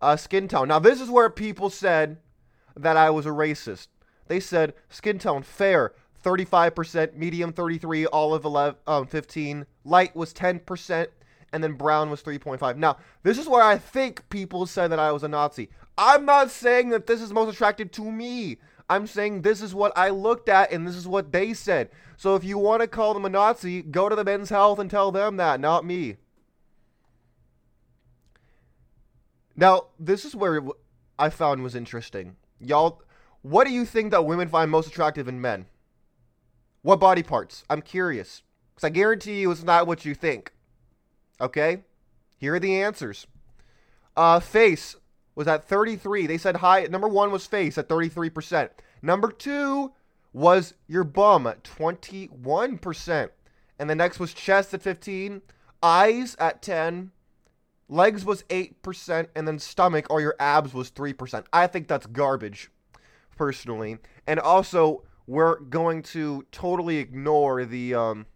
Uh, 0.00 0.16
skin 0.16 0.48
tone. 0.48 0.68
Now, 0.68 0.78
this 0.78 1.00
is 1.00 1.10
where 1.10 1.28
people 1.28 1.68
said 1.68 2.18
that 2.76 2.96
I 2.96 3.10
was 3.10 3.26
a 3.26 3.30
racist. 3.30 3.88
They 4.28 4.40
said 4.40 4.74
skin 4.88 5.18
tone 5.18 5.42
fair, 5.42 5.92
35%, 6.24 7.16
medium 7.16 7.52
33, 7.52 8.06
olive 8.06 8.44
11, 8.44 8.78
um, 8.86 9.06
15, 9.06 9.66
light 9.84 10.14
was 10.14 10.32
10%, 10.32 11.08
and 11.52 11.62
then 11.62 11.72
brown 11.72 12.10
was 12.10 12.22
3.5. 12.22 12.76
Now, 12.76 12.96
this 13.22 13.38
is 13.38 13.48
where 13.48 13.62
I 13.62 13.78
think 13.78 14.28
people 14.28 14.66
said 14.66 14.88
that 14.88 14.98
I 14.98 15.12
was 15.12 15.22
a 15.22 15.28
Nazi. 15.28 15.68
I'm 15.98 16.24
not 16.24 16.50
saying 16.50 16.90
that 16.90 17.06
this 17.06 17.20
is 17.20 17.32
most 17.32 17.52
attractive 17.52 17.90
to 17.92 18.10
me. 18.10 18.58
I'm 18.88 19.06
saying 19.06 19.42
this 19.42 19.62
is 19.62 19.74
what 19.74 19.92
I 19.96 20.10
looked 20.10 20.48
at 20.48 20.72
and 20.72 20.86
this 20.86 20.96
is 20.96 21.06
what 21.06 21.32
they 21.32 21.54
said. 21.54 21.90
So 22.16 22.34
if 22.34 22.42
you 22.42 22.58
want 22.58 22.82
to 22.82 22.88
call 22.88 23.14
them 23.14 23.24
a 23.24 23.28
Nazi, 23.28 23.82
go 23.82 24.08
to 24.08 24.16
the 24.16 24.24
men's 24.24 24.50
health 24.50 24.78
and 24.78 24.90
tell 24.90 25.12
them 25.12 25.36
that, 25.36 25.60
not 25.60 25.84
me. 25.84 26.16
Now, 29.56 29.88
this 29.98 30.24
is 30.24 30.34
where 30.34 30.62
I 31.18 31.28
found 31.28 31.62
was 31.62 31.74
interesting. 31.74 32.36
Y'all, 32.58 33.02
what 33.42 33.66
do 33.66 33.72
you 33.72 33.84
think 33.84 34.10
that 34.10 34.24
women 34.24 34.48
find 34.48 34.70
most 34.70 34.88
attractive 34.88 35.28
in 35.28 35.40
men? 35.40 35.66
What 36.82 36.98
body 36.98 37.22
parts? 37.22 37.64
I'm 37.68 37.82
curious. 37.82 38.42
Because 38.74 38.86
I 38.86 38.90
guarantee 38.90 39.40
you 39.40 39.50
it's 39.50 39.62
not 39.62 39.86
what 39.86 40.04
you 40.04 40.14
think. 40.14 40.52
Okay? 41.40 41.84
Here 42.38 42.54
are 42.54 42.60
the 42.60 42.82
answers. 42.82 43.26
Uh, 44.16 44.40
face 44.40 44.96
was 45.34 45.48
at 45.48 45.68
33. 45.68 46.26
They 46.26 46.38
said 46.38 46.56
high. 46.56 46.84
Number 46.84 47.08
one 47.08 47.30
was 47.30 47.46
face 47.46 47.78
at 47.78 47.88
33%. 47.88 48.70
Number 49.02 49.30
two 49.30 49.92
was 50.32 50.74
your 50.86 51.04
bum 51.04 51.46
at 51.46 51.64
21%. 51.64 53.30
And 53.78 53.90
the 53.90 53.94
next 53.94 54.20
was 54.20 54.34
chest 54.34 54.74
at 54.74 54.82
15, 54.82 55.40
eyes 55.82 56.36
at 56.38 56.60
10, 56.60 57.12
legs 57.88 58.24
was 58.24 58.42
8%, 58.44 59.28
and 59.34 59.48
then 59.48 59.58
stomach 59.58 60.06
or 60.10 60.20
your 60.20 60.36
abs 60.38 60.74
was 60.74 60.90
3%. 60.90 61.44
I 61.52 61.66
think 61.66 61.88
that's 61.88 62.06
garbage, 62.06 62.70
personally. 63.36 63.98
And 64.26 64.38
also, 64.38 65.02
we're 65.26 65.60
going 65.60 66.02
to 66.02 66.44
totally 66.52 66.98
ignore 66.98 67.64
the 67.64 67.94
um, 67.94 68.26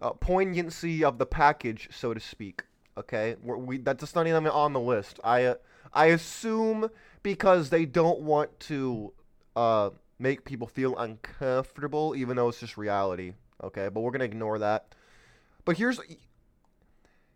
uh, 0.00 0.10
poignancy 0.12 1.04
of 1.04 1.18
the 1.18 1.26
package, 1.26 1.88
so 1.92 2.14
to 2.14 2.20
speak. 2.20 2.64
Okay, 2.96 3.36
we're, 3.42 3.56
we 3.56 3.78
that's 3.78 4.00
just 4.00 4.14
not 4.14 4.26
even 4.26 4.46
on 4.46 4.72
the 4.72 4.80
list. 4.80 5.20
I 5.24 5.44
uh, 5.44 5.54
I 5.92 6.06
assume 6.06 6.90
because 7.22 7.70
they 7.70 7.86
don't 7.86 8.20
want 8.20 8.58
to 8.60 9.12
uh, 9.56 9.90
make 10.18 10.44
people 10.44 10.66
feel 10.66 10.96
uncomfortable, 10.96 12.14
even 12.16 12.36
though 12.36 12.48
it's 12.48 12.60
just 12.60 12.76
reality. 12.76 13.34
Okay, 13.62 13.88
but 13.88 14.00
we're 14.00 14.10
gonna 14.10 14.24
ignore 14.24 14.58
that. 14.58 14.94
But 15.64 15.76
here's 15.76 16.00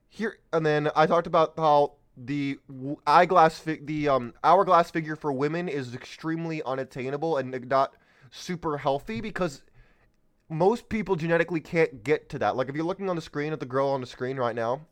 here, 0.09 0.39
and 0.53 0.65
then 0.65 0.91
I 0.95 1.07
talked 1.07 1.27
about 1.27 1.55
how 1.57 1.95
the 2.17 2.59
eyeglass, 3.07 3.61
the 3.61 4.09
um, 4.09 4.35
hourglass 4.45 4.91
figure 4.91 5.17
for 5.17 5.33
women 5.33 5.69
is 5.69 5.95
extremely 5.95 6.63
unattainable 6.63 7.37
and 7.37 7.69
not 7.69 7.95
super 8.31 8.79
healthy 8.79 9.21
because 9.21 9.63
most 10.49 10.89
people 10.89 11.17
genetically 11.17 11.61
can't 11.61 12.05
get 12.05 12.29
to 12.31 12.39
that. 12.39 12.57
Like 12.57 12.69
if 12.69 12.75
you're 12.75 12.85
looking 12.85 13.09
on 13.09 13.17
the 13.17 13.23
screen 13.23 13.53
at 13.53 13.61
the 13.61 13.67
girl 13.67 13.89
on 13.89 14.01
the 14.01 14.07
screen 14.07 14.37
right 14.37 14.55
now, 14.55 14.83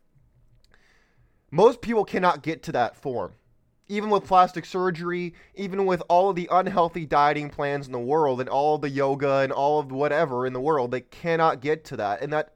most 1.51 1.81
people 1.81 2.05
cannot 2.05 2.41
get 2.43 2.63
to 2.63 2.71
that 2.71 2.95
form. 2.95 3.33
Even 3.87 4.09
with 4.09 4.25
plastic 4.25 4.65
surgery, 4.65 5.33
even 5.55 5.85
with 5.85 6.01
all 6.07 6.29
of 6.29 6.35
the 6.35 6.47
unhealthy 6.51 7.05
dieting 7.05 7.49
plans 7.49 7.85
in 7.85 7.91
the 7.91 7.99
world 7.99 8.39
and 8.39 8.49
all 8.49 8.75
of 8.75 8.81
the 8.81 8.89
yoga 8.89 9.39
and 9.39 9.51
all 9.51 9.79
of 9.79 9.91
whatever 9.91 10.47
in 10.47 10.53
the 10.53 10.61
world, 10.61 10.89
they 10.89 11.01
cannot 11.01 11.61
get 11.61 11.83
to 11.85 11.97
that. 11.97 12.21
And 12.21 12.31
that 12.33 12.53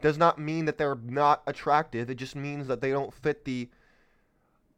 does 0.00 0.18
not 0.18 0.38
mean 0.38 0.66
that 0.66 0.78
they're 0.78 0.98
not 1.02 1.42
attractive. 1.46 2.10
It 2.10 2.16
just 2.16 2.36
means 2.36 2.68
that 2.68 2.80
they 2.80 2.90
don't 2.90 3.12
fit 3.12 3.44
the 3.44 3.68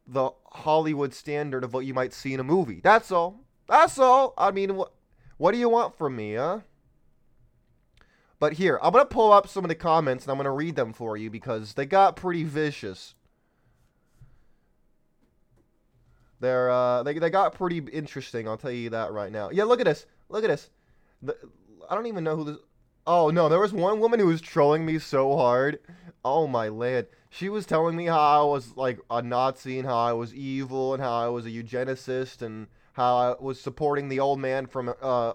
the 0.07 0.31
Hollywood 0.45 1.13
standard 1.13 1.63
of 1.63 1.71
what 1.71 1.85
you 1.85 1.93
might 1.93 2.13
see 2.13 2.33
in 2.33 2.39
a 2.39 2.43
movie. 2.43 2.81
That's 2.83 3.11
all. 3.11 3.41
That's 3.67 3.99
all. 3.99 4.33
I 4.37 4.49
mean, 4.49 4.75
what 4.75 4.93
what 5.37 5.51
do 5.51 5.59
you 5.59 5.69
want 5.69 5.95
from 5.95 6.15
me, 6.15 6.33
huh? 6.33 6.61
But 8.39 8.53
here, 8.53 8.79
I'm 8.81 8.93
going 8.93 9.03
to 9.03 9.13
pull 9.13 9.33
up 9.33 9.47
some 9.47 9.65
of 9.65 9.69
the 9.69 9.75
comments 9.75 10.23
and 10.23 10.31
I'm 10.31 10.37
going 10.37 10.45
to 10.45 10.51
read 10.51 10.75
them 10.75 10.93
for 10.93 11.17
you 11.17 11.29
because 11.29 11.73
they 11.73 11.85
got 11.85 12.15
pretty 12.15 12.45
vicious. 12.45 13.15
They're 16.39 16.71
uh, 16.71 17.03
they 17.03 17.19
they 17.19 17.29
got 17.29 17.53
pretty 17.53 17.79
interesting. 17.91 18.47
I'll 18.47 18.57
tell 18.57 18.71
you 18.71 18.89
that 18.91 19.11
right 19.11 19.31
now. 19.31 19.49
Yeah, 19.49 19.65
look 19.65 19.81
at 19.81 19.85
this. 19.85 20.05
Look 20.29 20.45
at 20.45 20.49
this. 20.49 20.69
The, 21.21 21.35
I 21.89 21.95
don't 21.95 22.07
even 22.07 22.23
know 22.23 22.37
who 22.37 22.43
this. 22.45 22.57
Oh 23.05 23.29
no, 23.29 23.49
there 23.49 23.59
was 23.59 23.73
one 23.73 23.99
woman 23.99 24.21
who 24.21 24.27
was 24.27 24.39
trolling 24.39 24.85
me 24.85 24.99
so 24.99 25.35
hard. 25.35 25.79
Oh 26.23 26.47
my 26.47 26.69
land. 26.69 27.07
She 27.29 27.49
was 27.49 27.65
telling 27.65 27.95
me 27.95 28.05
how 28.05 28.19
I 28.19 28.43
was 28.45 28.77
like 28.77 28.99
a 29.09 29.21
Nazi 29.21 29.79
and 29.79 29.87
how 29.87 29.97
I 29.97 30.13
was 30.13 30.33
evil 30.33 30.93
and 30.93 31.03
how 31.03 31.13
I 31.13 31.27
was 31.27 31.45
a 31.45 31.49
eugenicist 31.49 32.41
and 32.41 32.67
how 32.93 33.17
I 33.17 33.35
was 33.39 33.59
supporting 33.59 34.07
the 34.09 34.19
old 34.19 34.39
man 34.39 34.65
from 34.65 34.93
uh, 35.01 35.33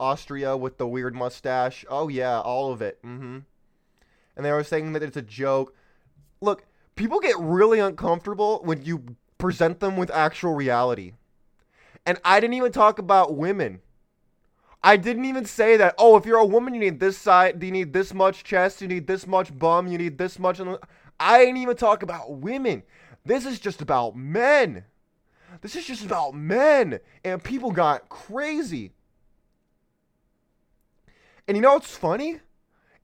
Austria 0.00 0.56
with 0.56 0.78
the 0.78 0.88
weird 0.88 1.14
mustache. 1.14 1.84
Oh 1.88 2.08
yeah, 2.08 2.40
all 2.40 2.72
of 2.72 2.82
it. 2.82 3.00
Mm-hmm. 3.04 3.38
And 4.36 4.46
they 4.46 4.52
were 4.52 4.64
saying 4.64 4.94
that 4.94 5.02
it's 5.02 5.16
a 5.16 5.22
joke. 5.22 5.74
Look, 6.40 6.64
people 6.96 7.20
get 7.20 7.36
really 7.38 7.78
uncomfortable 7.78 8.60
when 8.64 8.82
you 8.84 9.16
present 9.38 9.80
them 9.80 9.96
with 9.96 10.10
actual 10.10 10.54
reality. 10.54 11.12
And 12.06 12.18
I 12.24 12.40
didn't 12.40 12.54
even 12.54 12.72
talk 12.72 12.98
about 12.98 13.36
women. 13.36 13.80
I 14.82 14.96
didn't 14.96 15.26
even 15.26 15.44
say 15.44 15.76
that, 15.76 15.94
oh, 15.98 16.16
if 16.16 16.24
you're 16.24 16.38
a 16.38 16.46
woman, 16.46 16.72
you 16.72 16.80
need 16.80 17.00
this 17.00 17.18
side, 17.18 17.62
you 17.62 17.70
need 17.70 17.92
this 17.92 18.14
much 18.14 18.44
chest, 18.44 18.80
you 18.80 18.88
need 18.88 19.06
this 19.06 19.26
much 19.26 19.56
bum, 19.58 19.86
you 19.86 19.98
need 19.98 20.16
this 20.16 20.38
much. 20.38 20.58
I 21.18 21.38
didn't 21.38 21.58
even 21.58 21.76
talk 21.76 22.02
about 22.02 22.32
women. 22.32 22.82
This 23.26 23.44
is 23.44 23.60
just 23.60 23.82
about 23.82 24.16
men. 24.16 24.84
This 25.60 25.76
is 25.76 25.84
just 25.84 26.04
about 26.04 26.34
men. 26.34 27.00
And 27.22 27.44
people 27.44 27.72
got 27.72 28.08
crazy. 28.08 28.92
And 31.46 31.56
you 31.56 31.62
know 31.62 31.74
what's 31.74 31.96
funny? 31.96 32.40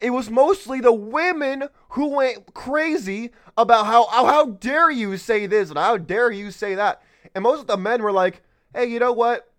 It 0.00 0.10
was 0.10 0.30
mostly 0.30 0.80
the 0.80 0.92
women 0.92 1.68
who 1.90 2.08
went 2.08 2.52
crazy 2.54 3.30
about 3.56 3.86
how, 3.86 4.06
oh, 4.12 4.26
how 4.26 4.46
dare 4.46 4.90
you 4.90 5.16
say 5.16 5.46
this 5.46 5.70
and 5.70 5.78
how 5.78 5.96
dare 5.96 6.30
you 6.30 6.50
say 6.50 6.74
that. 6.74 7.02
And 7.34 7.42
most 7.42 7.60
of 7.60 7.66
the 7.66 7.76
men 7.76 8.02
were 8.02 8.12
like, 8.12 8.42
hey, 8.74 8.86
you 8.86 8.98
know 8.98 9.12
what? 9.12 9.50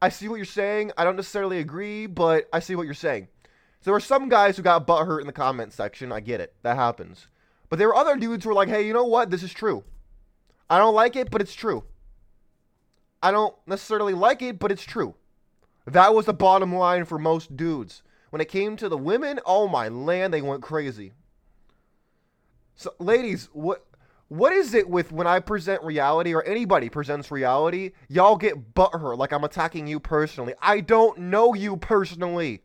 I 0.00 0.08
see 0.08 0.28
what 0.28 0.36
you're 0.36 0.44
saying. 0.44 0.92
I 0.96 1.04
don't 1.04 1.16
necessarily 1.16 1.58
agree, 1.58 2.06
but 2.06 2.48
I 2.52 2.60
see 2.60 2.76
what 2.76 2.84
you're 2.84 2.94
saying. 2.94 3.28
So 3.80 3.86
there 3.86 3.94
were 3.94 4.00
some 4.00 4.28
guys 4.28 4.56
who 4.56 4.62
got 4.62 4.86
butthurt 4.86 5.20
in 5.20 5.26
the 5.26 5.32
comment 5.32 5.72
section. 5.72 6.12
I 6.12 6.20
get 6.20 6.40
it. 6.40 6.54
That 6.62 6.76
happens. 6.76 7.26
But 7.68 7.78
there 7.78 7.88
were 7.88 7.96
other 7.96 8.16
dudes 8.16 8.44
who 8.44 8.50
were 8.50 8.54
like, 8.54 8.68
hey, 8.68 8.86
you 8.86 8.92
know 8.92 9.04
what? 9.04 9.30
This 9.30 9.42
is 9.42 9.52
true. 9.52 9.82
I 10.70 10.78
don't 10.78 10.94
like 10.94 11.16
it, 11.16 11.30
but 11.30 11.40
it's 11.40 11.54
true. 11.54 11.84
I 13.22 13.30
don't 13.30 13.54
necessarily 13.66 14.14
like 14.14 14.42
it, 14.42 14.58
but 14.58 14.70
it's 14.70 14.84
true. 14.84 15.14
That 15.86 16.14
was 16.14 16.26
the 16.26 16.34
bottom 16.34 16.74
line 16.74 17.04
for 17.04 17.18
most 17.18 17.56
dudes. 17.56 18.02
When 18.32 18.40
it 18.40 18.48
came 18.48 18.78
to 18.78 18.88
the 18.88 18.96
women, 18.96 19.40
oh 19.44 19.68
my 19.68 19.88
land, 19.88 20.32
they 20.32 20.40
went 20.40 20.62
crazy. 20.62 21.12
So, 22.74 22.94
ladies, 22.98 23.50
what 23.52 23.84
what 24.28 24.54
is 24.54 24.72
it 24.72 24.88
with 24.88 25.12
when 25.12 25.26
I 25.26 25.38
present 25.38 25.82
reality 25.82 26.34
or 26.34 26.42
anybody 26.44 26.88
presents 26.88 27.30
reality? 27.30 27.90
Y'all 28.08 28.38
get 28.38 28.72
butthurt 28.72 29.18
like 29.18 29.34
I'm 29.34 29.44
attacking 29.44 29.86
you 29.86 30.00
personally. 30.00 30.54
I 30.62 30.80
don't 30.80 31.18
know 31.18 31.52
you 31.52 31.76
personally. 31.76 32.62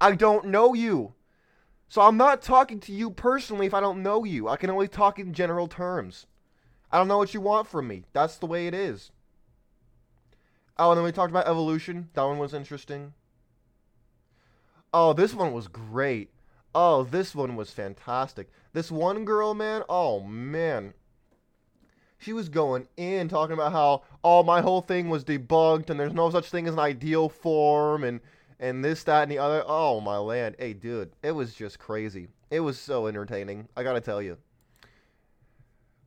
I 0.00 0.16
don't 0.16 0.46
know 0.46 0.74
you. 0.74 1.14
So 1.88 2.02
I'm 2.02 2.16
not 2.16 2.42
talking 2.42 2.80
to 2.80 2.92
you 2.92 3.12
personally 3.12 3.66
if 3.66 3.74
I 3.74 3.78
don't 3.78 4.02
know 4.02 4.24
you. 4.24 4.48
I 4.48 4.56
can 4.56 4.70
only 4.70 4.88
talk 4.88 5.20
in 5.20 5.32
general 5.32 5.68
terms. 5.68 6.26
I 6.90 6.98
don't 6.98 7.06
know 7.06 7.18
what 7.18 7.32
you 7.32 7.40
want 7.40 7.68
from 7.68 7.86
me. 7.86 8.06
That's 8.12 8.38
the 8.38 8.46
way 8.46 8.66
it 8.66 8.74
is. 8.74 9.12
Oh, 10.76 10.90
and 10.90 10.98
then 10.98 11.04
we 11.04 11.12
talked 11.12 11.30
about 11.30 11.46
evolution. 11.46 12.08
That 12.14 12.24
one 12.24 12.38
was 12.38 12.54
interesting. 12.54 13.12
Oh, 14.92 15.12
this 15.12 15.34
one 15.34 15.52
was 15.52 15.68
great. 15.68 16.30
Oh, 16.74 17.04
this 17.04 17.34
one 17.34 17.56
was 17.56 17.70
fantastic. 17.70 18.50
This 18.72 18.90
one 18.90 19.24
girl, 19.24 19.54
man, 19.54 19.82
oh 19.88 20.20
man. 20.20 20.94
She 22.18 22.32
was 22.32 22.48
going 22.48 22.86
in 22.96 23.28
talking 23.28 23.54
about 23.54 23.72
how 23.72 24.02
oh 24.22 24.42
my 24.42 24.60
whole 24.60 24.82
thing 24.82 25.08
was 25.08 25.24
debunked 25.24 25.90
and 25.90 25.98
there's 25.98 26.12
no 26.12 26.30
such 26.30 26.50
thing 26.50 26.66
as 26.66 26.74
an 26.74 26.80
ideal 26.80 27.28
form 27.28 28.04
and 28.04 28.20
and 28.58 28.84
this, 28.84 29.04
that, 29.04 29.22
and 29.22 29.32
the 29.32 29.38
other. 29.38 29.64
Oh 29.66 30.00
my 30.00 30.18
land. 30.18 30.56
Hey 30.58 30.74
dude, 30.74 31.12
it 31.22 31.32
was 31.32 31.54
just 31.54 31.78
crazy. 31.78 32.28
It 32.50 32.60
was 32.60 32.78
so 32.78 33.06
entertaining. 33.06 33.68
I 33.76 33.82
gotta 33.82 34.00
tell 34.00 34.20
you. 34.20 34.36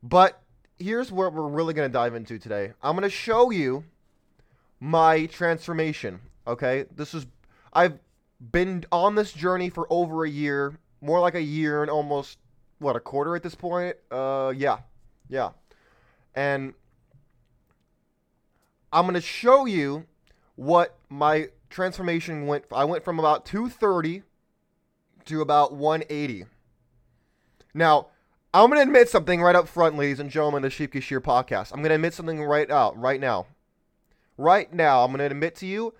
But 0.02 0.40
here's 0.78 1.10
what 1.10 1.32
we're 1.32 1.48
really 1.48 1.74
gonna 1.74 1.88
dive 1.88 2.14
into 2.14 2.38
today. 2.38 2.72
I'm 2.82 2.94
gonna 2.94 3.08
show 3.08 3.50
you 3.50 3.84
my 4.78 5.26
transformation. 5.26 6.20
Okay? 6.46 6.84
This 6.94 7.12
is 7.12 7.26
I've 7.72 7.98
been 8.40 8.84
on 8.92 9.14
this 9.14 9.32
journey 9.32 9.70
for 9.70 9.86
over 9.90 10.24
a 10.24 10.28
year, 10.28 10.78
more 11.00 11.20
like 11.20 11.34
a 11.34 11.42
year 11.42 11.82
and 11.82 11.90
almost 11.90 12.38
what 12.78 12.96
a 12.96 13.00
quarter 13.00 13.36
at 13.36 13.42
this 13.42 13.54
point. 13.54 13.96
Uh, 14.10 14.52
yeah, 14.56 14.78
yeah, 15.28 15.50
and 16.34 16.74
I'm 18.92 19.06
gonna 19.06 19.20
show 19.20 19.64
you 19.64 20.06
what 20.56 20.96
my 21.08 21.48
transformation 21.70 22.46
went. 22.46 22.64
I 22.72 22.84
went 22.84 23.04
from 23.04 23.18
about 23.18 23.44
230 23.44 24.22
to 25.26 25.40
about 25.40 25.72
180. 25.72 26.44
Now, 27.72 28.08
I'm 28.52 28.70
gonna 28.70 28.82
admit 28.82 29.08
something 29.08 29.42
right 29.42 29.56
up 29.56 29.66
front, 29.66 29.96
ladies 29.96 30.20
and 30.20 30.30
gentlemen, 30.30 30.62
the 30.62 30.70
Sheep 30.70 30.94
Shear 31.02 31.20
podcast. 31.20 31.72
I'm 31.72 31.82
gonna 31.82 31.96
admit 31.96 32.14
something 32.14 32.42
right 32.44 32.70
out, 32.70 32.96
right 32.96 33.20
now, 33.20 33.46
right 34.38 34.72
now. 34.72 35.04
I'm 35.04 35.10
gonna 35.10 35.24
admit 35.24 35.56
to 35.56 35.66
you, 35.66 35.94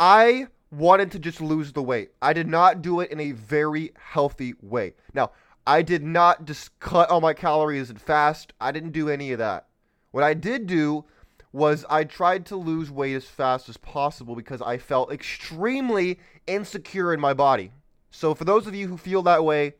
I 0.00 0.46
wanted 0.70 1.10
to 1.12 1.18
just 1.18 1.40
lose 1.40 1.72
the 1.72 1.82
weight. 1.82 2.10
I 2.20 2.32
did 2.32 2.46
not 2.46 2.82
do 2.82 3.00
it 3.00 3.10
in 3.10 3.20
a 3.20 3.32
very 3.32 3.92
healthy 3.98 4.54
way. 4.60 4.94
Now, 5.14 5.32
I 5.66 5.82
did 5.82 6.02
not 6.02 6.44
just 6.44 6.78
cut 6.80 7.10
all 7.10 7.20
my 7.20 7.34
calories 7.34 7.90
and 7.90 8.00
fast. 8.00 8.52
I 8.60 8.72
didn't 8.72 8.92
do 8.92 9.08
any 9.08 9.32
of 9.32 9.38
that. 9.38 9.66
What 10.10 10.24
I 10.24 10.34
did 10.34 10.66
do 10.66 11.04
was 11.52 11.84
I 11.88 12.04
tried 12.04 12.46
to 12.46 12.56
lose 12.56 12.90
weight 12.90 13.14
as 13.14 13.24
fast 13.24 13.68
as 13.68 13.76
possible 13.76 14.34
because 14.34 14.62
I 14.62 14.78
felt 14.78 15.12
extremely 15.12 16.18
insecure 16.46 17.12
in 17.12 17.20
my 17.20 17.34
body. 17.34 17.72
So, 18.10 18.34
for 18.34 18.44
those 18.44 18.66
of 18.66 18.74
you 18.74 18.88
who 18.88 18.96
feel 18.96 19.22
that 19.22 19.44
way, 19.44 19.74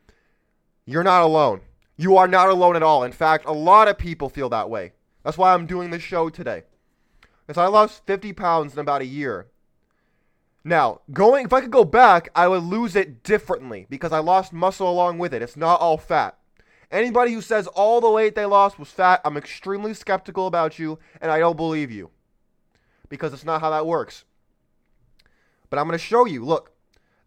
you're 0.85 1.03
not 1.03 1.23
alone. 1.23 1.61
You 1.97 2.17
are 2.17 2.27
not 2.27 2.49
alone 2.49 2.75
at 2.75 2.83
all. 2.83 3.03
In 3.03 3.11
fact, 3.11 3.45
a 3.45 3.51
lot 3.51 3.87
of 3.87 3.97
people 3.97 4.29
feel 4.29 4.49
that 4.49 4.69
way. 4.69 4.93
That's 5.23 5.37
why 5.37 5.53
I'm 5.53 5.65
doing 5.65 5.89
this 5.89 6.01
show 6.01 6.29
today. 6.29 6.63
Because 7.45 7.59
I 7.59 7.67
lost 7.67 8.05
50 8.05 8.33
pounds 8.33 8.73
in 8.73 8.79
about 8.79 9.01
a 9.01 9.05
year. 9.05 9.47
Now, 10.63 11.01
going 11.13 11.45
if 11.45 11.53
I 11.53 11.61
could 11.61 11.71
go 11.71 11.85
back, 11.85 12.29
I 12.35 12.47
would 12.47 12.63
lose 12.63 12.95
it 12.95 13.23
differently 13.23 13.87
because 13.89 14.11
I 14.11 14.19
lost 14.19 14.51
muscle 14.51 14.89
along 14.89 15.17
with 15.17 15.33
it. 15.33 15.41
It's 15.41 15.57
not 15.57 15.79
all 15.79 15.97
fat. 15.97 16.37
Anybody 16.91 17.33
who 17.33 17.41
says 17.41 17.67
all 17.67 18.01
the 18.01 18.09
weight 18.09 18.35
they 18.35 18.45
lost 18.45 18.79
was 18.79 18.89
fat, 18.89 19.21
I'm 19.23 19.37
extremely 19.37 19.93
skeptical 19.93 20.47
about 20.47 20.79
you, 20.79 20.97
and 21.21 21.31
I 21.31 21.39
don't 21.39 21.55
believe 21.55 21.91
you. 21.91 22.09
Because 23.09 23.31
it's 23.31 23.45
not 23.45 23.61
how 23.61 23.69
that 23.69 23.85
works. 23.85 24.25
But 25.69 25.77
I'm 25.77 25.85
going 25.85 25.97
to 25.97 26.03
show 26.03 26.25
you. 26.25 26.43
Look, 26.43 26.71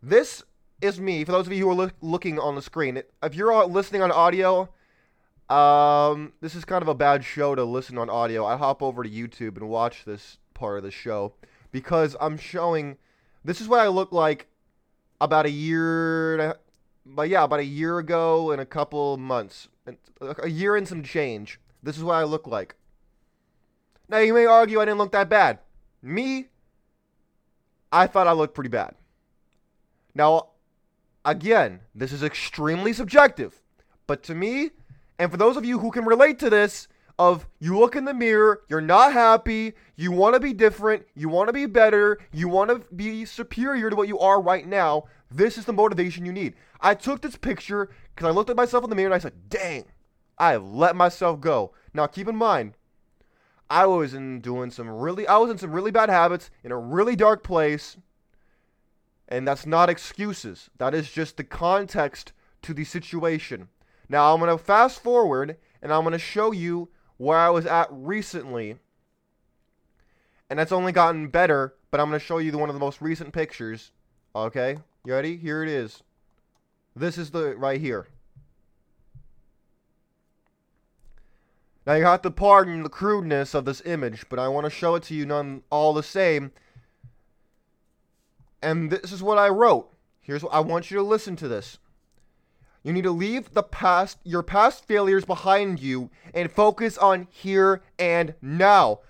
this 0.03 0.43
is 0.81 1.01
me. 1.01 1.25
For 1.25 1.33
those 1.33 1.47
of 1.47 1.53
you 1.53 1.65
who 1.65 1.71
are 1.71 1.75
look, 1.75 1.95
looking 2.01 2.41
on 2.41 2.57
the 2.57 2.63
screen, 2.63 3.01
if 3.23 3.35
you're 3.35 3.65
listening 3.67 4.03
on 4.03 4.11
audio, 4.11 4.69
um, 5.49 6.33
this 6.41 6.57
is 6.57 6.65
kind 6.65 6.83
of 6.83 6.89
a 6.89 6.95
bad 6.95 7.25
show 7.25 7.55
to 7.55 7.65
listen 7.65 7.99
on 7.99 8.11
audio. 8.11 8.45
I 8.45 8.57
hop 8.57 8.83
over 8.83 9.05
to 9.05 9.11
YouTube 9.11 9.57
and 9.57 9.69
watch 9.69 10.05
this 10.05 10.39
part 10.55 10.79
of 10.79 10.83
the 10.83 10.91
show 10.91 11.35
because 11.71 12.17
I'm 12.21 12.37
showing. 12.37 12.99
This 13.45 13.61
is 13.61 13.69
what 13.69 13.81
I 13.81 13.89
look 13.89 14.13
like 14.13 14.47
about 15.21 15.47
a 15.47 15.51
year, 15.51 16.57
but 17.05 17.29
yeah, 17.29 17.45
about 17.45 17.61
a 17.61 17.65
year 17.65 17.99
ago 17.99 18.51
and 18.51 18.61
a 18.61 18.67
couple 18.67 19.17
months, 19.17 19.69
uh, 19.87 20.35
a 20.43 20.49
year 20.49 20.77
and 20.77 20.87
some 20.87 21.03
change. 21.03 21.61
This 21.83 21.97
is 21.97 22.05
what 22.05 22.15
I 22.15 22.25
look 22.25 22.47
like. 22.47 22.77
Now 24.09 24.19
you 24.19 24.35
may 24.35 24.47
argue 24.47 24.81
I 24.81 24.85
didn't 24.85 24.99
look 24.99 25.13
that 25.13 25.29
bad. 25.29 25.59
Me, 26.03 26.49
I 27.91 28.07
thought 28.07 28.27
I 28.27 28.33
looked 28.33 28.55
pretty 28.55 28.71
bad. 28.71 28.95
Now, 30.15 30.49
again, 31.25 31.81
this 31.95 32.13
is 32.13 32.23
extremely 32.23 32.93
subjective, 32.93 33.63
but 34.07 34.23
to 34.25 34.35
me, 34.35 34.71
and 35.19 35.31
for 35.31 35.37
those 35.37 35.57
of 35.57 35.65
you 35.65 35.79
who 35.79 35.91
can 35.91 36.05
relate 36.05 36.39
to 36.41 36.51
this, 36.51 36.89
of 37.23 37.47
you 37.61 37.79
look 37.79 37.95
in 37.95 38.05
the 38.05 38.13
mirror, 38.13 38.63
you're 38.69 38.81
not 38.81 39.13
happy, 39.13 39.75
you 39.95 40.11
want 40.11 40.35
to 40.35 40.41
be 40.41 40.53
different, 40.53 41.07
you 41.15 41.29
want 41.29 41.49
to 41.49 41.53
be 41.53 41.67
better, 41.67 42.19
you 42.33 42.49
want 42.49 42.71
to 42.71 42.95
be 42.95 43.25
superior 43.25 43.91
to 43.91 43.95
what 43.95 44.09
you 44.09 44.19
are 44.19 44.43
right 44.43 44.67
now, 44.67 45.05
this 45.31 45.57
is 45.57 45.65
the 45.65 45.73
motivation 45.73 46.27
you 46.27 46.33
need. 46.33 46.55
I 46.81 46.95
took 46.95 47.23
this 47.23 47.37
picture 47.37 47.91
because 48.15 48.27
I 48.27 48.33
looked 48.33 48.51
at 48.51 48.57
myself 48.57 48.83
in 48.83 48.91
the 48.91 48.97
mirror 48.97 49.07
and 49.07 49.15
I 49.15 49.19
said, 49.19 49.49
dang, 49.49 49.85
I 50.37 50.57
let 50.57 50.97
myself 50.97 51.41
go. 51.41 51.73
Now 51.95 52.09
keep 52.09 52.27
in 52.27 52.37
mind, 52.37 52.75
I 53.71 53.87
was 53.87 54.15
in 54.15 54.41
doing 54.41 54.73
some 54.73 54.89
really 54.89 55.27
I 55.27 55.37
was 55.37 55.51
in 55.51 55.59
some 55.59 55.73
really 55.73 55.93
bad 55.93 56.11
habits 56.11 56.51
in 56.65 56.73
a 56.73 56.79
really 56.79 57.15
dark 57.15 57.45
place. 57.45 57.97
And 59.29 59.47
that's 59.47 59.65
not 59.65 59.89
excuses. 59.89 60.71
That 60.79 60.93
is 60.93 61.11
just 61.11 61.37
the 61.37 61.45
context 61.45 62.33
to 62.63 62.75
the 62.75 62.85
situation. 62.85 63.69
Now 64.09 64.35
I'm 64.35 64.41
to 64.41 64.59
fast 64.59 65.03
forward 65.03 65.57
and 65.81 65.93
I'm 65.93 66.11
to 66.11 66.19
show 66.19 66.53
you 66.53 66.89
where 67.23 67.39
I 67.39 67.51
was 67.51 67.67
at 67.67 67.87
recently. 67.91 68.77
And 70.51 70.59
that's 70.59 70.73
only 70.73 70.91
gotten 70.91 71.29
better, 71.29 71.75
but 71.93 72.01
I'm 72.01 72.09
going 72.09 72.19
to 72.19 72.25
show 72.25 72.39
you 72.39 72.51
the, 72.51 72.59
one 72.59 72.69
of 72.69 72.75
the 72.75 72.81
most 72.81 73.01
recent 73.01 73.33
pictures. 73.33 73.93
Okay? 74.35 74.79
You 75.05 75.15
ready? 75.15 75.37
Here 75.37 75.63
it 75.63 75.69
is. 75.69 76.03
This 76.97 77.17
is 77.17 77.31
the 77.31 77.57
right 77.57 77.81
here. 77.81 78.09
Now 81.87 81.95
you 81.95 82.05
have 82.05 82.23
to 82.23 82.31
pardon 82.31 82.83
the 82.83 82.89
crudeness 82.89 83.55
of 83.55 83.65
this 83.65 83.83
image, 83.85 84.27
but 84.29 84.39
I 84.39 84.49
want 84.49 84.65
to 84.65 84.71
show 84.71 84.97
it 84.97 85.05
to 85.05 85.15
you 85.15 85.25
none 85.25 85.63
all 85.71 85.95
the 85.95 86.03
same. 86.03 86.51
And 88.61 88.91
this 88.91 89.13
is 89.13 89.23
what 89.23 89.39
I 89.39 89.49
wrote. 89.49 89.93
Here's 90.21 90.43
what 90.43 90.55
I 90.55 90.61
want 90.61 90.91
you 90.91 90.97
to 90.97 91.03
listen 91.05 91.37
to 91.37 91.49
this. 91.49 91.79
You 92.83 92.93
need 92.93 93.05
to 93.05 93.13
leave 93.13 93.55
the 93.55 93.63
past 93.63 94.19
your 94.25 94.43
past 94.43 94.87
failures 94.87 95.25
behind 95.25 95.81
you 95.81 96.11
and 96.35 96.51
focus 96.51 96.99
on 96.99 97.29
here 97.31 97.83
and 97.99 98.35
now. 98.43 99.01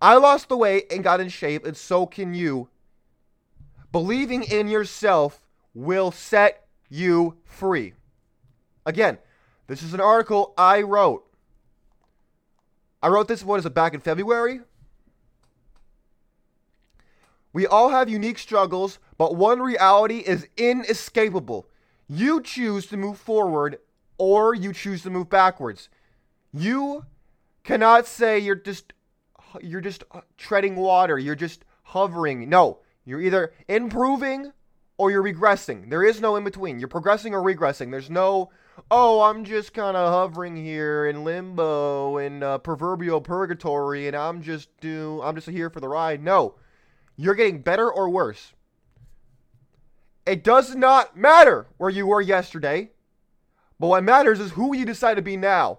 I 0.00 0.14
lost 0.16 0.48
the 0.48 0.56
weight 0.56 0.90
and 0.90 1.04
got 1.04 1.20
in 1.20 1.28
shape, 1.28 1.66
and 1.66 1.76
so 1.76 2.06
can 2.06 2.34
you. 2.34 2.68
Believing 3.92 4.42
in 4.42 4.68
yourself 4.68 5.42
will 5.74 6.10
set 6.10 6.66
you 6.88 7.36
free. 7.44 7.94
Again, 8.86 9.18
this 9.66 9.82
is 9.82 9.92
an 9.92 10.00
article 10.00 10.54
I 10.56 10.82
wrote. 10.82 11.24
I 13.02 13.08
wrote 13.08 13.28
this, 13.28 13.44
what 13.44 13.58
is 13.58 13.66
it, 13.66 13.74
back 13.74 13.92
in 13.92 14.00
February? 14.00 14.60
We 17.52 17.66
all 17.66 17.90
have 17.90 18.08
unique 18.08 18.38
struggles, 18.38 18.98
but 19.16 19.36
one 19.36 19.60
reality 19.60 20.18
is 20.18 20.48
inescapable. 20.56 21.66
You 22.08 22.40
choose 22.42 22.86
to 22.86 22.96
move 22.96 23.18
forward 23.18 23.78
or 24.16 24.54
you 24.54 24.72
choose 24.72 25.02
to 25.02 25.10
move 25.10 25.28
backwards. 25.28 25.88
You 26.52 27.04
cannot 27.64 28.06
say 28.06 28.38
you're 28.38 28.54
just 28.54 28.92
you're 29.62 29.80
just 29.80 30.04
treading 30.36 30.76
water, 30.76 31.18
you're 31.18 31.34
just 31.34 31.64
hovering. 31.84 32.48
No, 32.48 32.80
you're 33.04 33.20
either 33.20 33.52
improving 33.68 34.52
or 34.98 35.10
you're 35.10 35.22
regressing. 35.22 35.90
There 35.90 36.04
is 36.04 36.20
no 36.20 36.36
in 36.36 36.44
between. 36.44 36.78
You're 36.78 36.88
progressing 36.88 37.34
or 37.34 37.42
regressing. 37.42 37.90
There's 37.90 38.10
no, 38.10 38.50
oh, 38.90 39.22
I'm 39.22 39.44
just 39.44 39.72
kind 39.72 39.96
of 39.96 40.12
hovering 40.12 40.56
here 40.56 41.06
in 41.06 41.24
limbo 41.24 42.18
in 42.18 42.42
uh, 42.42 42.58
proverbial 42.58 43.20
purgatory, 43.20 44.08
and 44.08 44.16
I'm 44.16 44.42
just 44.42 44.68
do 44.80 45.20
I'm 45.22 45.34
just 45.34 45.48
here 45.48 45.70
for 45.70 45.80
the 45.80 45.88
ride. 45.88 46.22
No, 46.22 46.56
you're 47.16 47.34
getting 47.34 47.62
better 47.62 47.90
or 47.90 48.10
worse. 48.10 48.52
It 50.28 50.44
does 50.44 50.74
not 50.74 51.16
matter 51.16 51.66
where 51.78 51.88
you 51.88 52.06
were 52.06 52.20
yesterday, 52.20 52.90
but 53.80 53.86
what 53.86 54.04
matters 54.04 54.40
is 54.40 54.50
who 54.52 54.76
you 54.76 54.84
decide 54.84 55.14
to 55.14 55.22
be 55.22 55.38
now. 55.38 55.78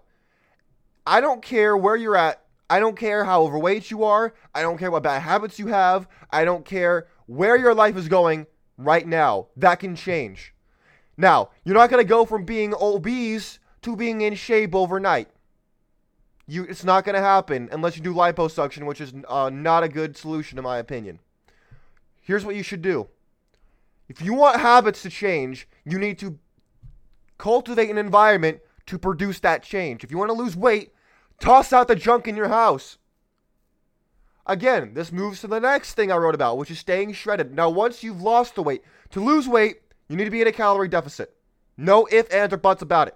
I 1.06 1.22
don't 1.22 1.44
care 1.44 1.78
where 1.78 1.96
you're 1.96 2.18
at. 2.18 2.42
I 2.68 2.80
don't 2.80 2.98
care 2.98 3.26
how 3.26 3.44
overweight 3.44 3.92
you 3.92 4.04
are. 4.04 4.34
I 4.56 4.64
don't 4.64 4.80
care 4.80 4.90
what 4.90 5.04
bad 5.04 5.22
habits 5.22 5.60
you 5.60 5.68
have. 5.68 6.08
I 6.32 6.46
don't 6.46 6.66
care 6.66 7.08
where 7.28 7.58
your 7.58 7.76
life 7.76 7.96
is 7.96 8.08
going 8.08 8.48
right 8.76 9.08
now. 9.08 9.50
That 9.56 9.80
can 9.80 9.96
change. 9.96 10.56
Now, 11.16 11.50
you're 11.64 11.76
not 11.76 11.92
going 11.92 12.04
to 12.04 12.08
go 12.10 12.26
from 12.26 12.44
being 12.44 12.74
obese 12.80 13.60
to 13.84 13.96
being 13.96 14.22
in 14.22 14.34
shape 14.34 14.74
overnight. 14.74 15.28
You, 16.48 16.64
it's 16.64 16.84
not 16.84 17.06
going 17.06 17.16
to 17.16 17.22
happen 17.22 17.70
unless 17.72 17.96
you 17.96 18.02
do 18.02 18.16
liposuction, 18.16 18.88
which 18.88 19.00
is 19.00 19.14
uh, 19.28 19.52
not 19.54 19.84
a 19.84 19.90
good 19.90 20.18
solution, 20.18 20.58
in 20.58 20.64
my 20.64 20.80
opinion. 20.80 21.20
Here's 22.20 22.46
what 22.46 22.56
you 22.56 22.64
should 22.64 22.82
do 22.82 23.10
if 24.10 24.22
you 24.22 24.34
want 24.34 24.60
habits 24.60 25.04
to 25.04 25.10
change, 25.10 25.68
you 25.86 26.00
need 26.00 26.20
to 26.20 26.38
cultivate 27.38 27.90
an 27.90 27.98
environment 27.98 28.60
to 28.88 28.98
produce 28.98 29.40
that 29.40 29.64
change. 29.64 30.04
If 30.04 30.12
you 30.12 30.18
want 30.18 30.30
to 30.30 30.38
lose 30.38 30.58
weight, 30.58 30.92
toss 31.40 31.72
out 31.72 31.88
the 31.88 31.96
junk 31.96 32.28
in 32.28 32.36
your 32.36 32.50
house. 32.50 32.98
Again, 34.46 34.96
this 34.96 35.12
moves 35.12 35.42
to 35.42 35.48
the 35.48 35.60
next 35.60 35.94
thing 35.94 36.12
I 36.12 36.18
wrote 36.18 36.34
about, 36.34 36.58
which 36.58 36.72
is 36.72 36.80
staying 36.80 37.14
shredded. 37.14 37.54
Now, 37.54 37.70
once 37.70 38.04
you've 38.04 38.22
lost 38.22 38.56
the 38.56 38.64
weight, 38.64 38.82
to 39.12 39.24
lose 39.24 39.48
weight, 39.48 39.82
you 40.08 40.16
need 40.16 40.26
to 40.26 40.32
be 40.32 40.42
in 40.42 40.48
a 40.48 40.52
calorie 40.52 40.88
deficit. 40.88 41.36
No 41.78 42.08
ifs, 42.12 42.34
ands, 42.34 42.54
or 42.54 42.58
buts 42.58 42.82
about 42.82 43.08
it. 43.10 43.16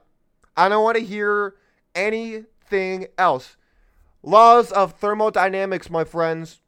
I 0.56 0.70
don't 0.70 0.84
want 0.84 0.98
to 0.98 1.04
hear 1.04 1.56
anything 1.96 3.08
else. 3.18 3.58
Laws 4.22 4.72
of 4.72 4.94
thermodynamics, 4.94 5.90
my 5.90 6.04
friends. 6.04 6.62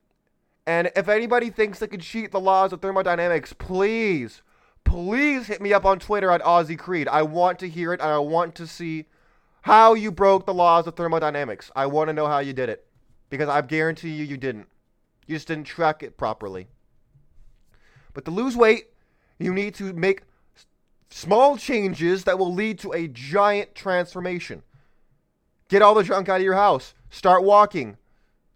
And 0.67 0.91
if 0.95 1.07
anybody 1.07 1.49
thinks 1.49 1.79
they 1.79 1.87
can 1.87 1.99
cheat 1.99 2.31
the 2.31 2.39
laws 2.39 2.73
of 2.73 2.81
thermodynamics, 2.81 3.53
please, 3.53 4.41
please 4.83 5.47
hit 5.47 5.61
me 5.61 5.73
up 5.73 5.85
on 5.85 5.99
Twitter 5.99 6.31
at 6.31 6.41
Aussie 6.41 6.77
Creed. 6.77 7.07
I 7.07 7.21
want 7.21 7.59
to 7.59 7.69
hear 7.69 7.93
it 7.93 8.01
and 8.01 8.09
I 8.09 8.17
want 8.17 8.55
to 8.55 8.67
see 8.67 9.05
how 9.61 9.93
you 9.93 10.11
broke 10.11 10.45
the 10.45 10.53
laws 10.53 10.87
of 10.87 10.95
thermodynamics. 10.95 11.71
I 11.75 11.85
want 11.85 12.07
to 12.07 12.13
know 12.13 12.27
how 12.27 12.39
you 12.39 12.53
did 12.53 12.69
it 12.69 12.85
because 13.29 13.49
I 13.49 13.61
guarantee 13.61 14.09
you, 14.09 14.23
you 14.23 14.37
didn't. 14.37 14.67
You 15.27 15.35
just 15.35 15.47
didn't 15.47 15.65
track 15.65 16.03
it 16.03 16.17
properly. 16.17 16.67
But 18.13 18.25
to 18.25 18.31
lose 18.31 18.55
weight, 18.55 18.85
you 19.39 19.53
need 19.53 19.75
to 19.75 19.91
make 19.93 20.21
small 21.09 21.57
changes 21.57 22.23
that 22.23 22.39
will 22.39 22.53
lead 22.53 22.79
to 22.79 22.91
a 22.91 23.07
giant 23.07 23.75
transformation. 23.75 24.63
Get 25.67 25.81
all 25.81 25.95
the 25.95 26.03
junk 26.03 26.29
out 26.29 26.37
of 26.37 26.43
your 26.43 26.55
house. 26.55 26.93
Start 27.09 27.43
walking. 27.43 27.97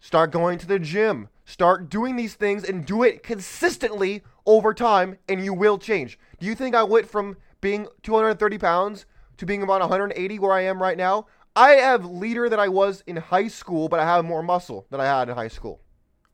Start 0.00 0.30
going 0.30 0.58
to 0.58 0.66
the 0.66 0.78
gym. 0.78 1.28
Start 1.50 1.90
doing 1.90 2.14
these 2.14 2.34
things 2.34 2.62
and 2.62 2.86
do 2.86 3.02
it 3.02 3.24
consistently 3.24 4.22
over 4.46 4.72
time, 4.72 5.18
and 5.28 5.44
you 5.44 5.52
will 5.52 5.78
change. 5.78 6.16
Do 6.38 6.46
you 6.46 6.54
think 6.54 6.76
I 6.76 6.84
went 6.84 7.10
from 7.10 7.36
being 7.60 7.88
230 8.04 8.56
pounds 8.56 9.04
to 9.36 9.46
being 9.46 9.64
about 9.64 9.80
180 9.80 10.38
where 10.38 10.52
I 10.52 10.60
am 10.60 10.80
right 10.80 10.96
now? 10.96 11.26
I 11.56 11.70
have 11.70 12.04
leader 12.04 12.48
than 12.48 12.60
I 12.60 12.68
was 12.68 13.02
in 13.04 13.16
high 13.16 13.48
school, 13.48 13.88
but 13.88 13.98
I 13.98 14.04
have 14.04 14.24
more 14.24 14.44
muscle 14.44 14.86
than 14.90 15.00
I 15.00 15.06
had 15.06 15.28
in 15.28 15.34
high 15.34 15.48
school. 15.48 15.80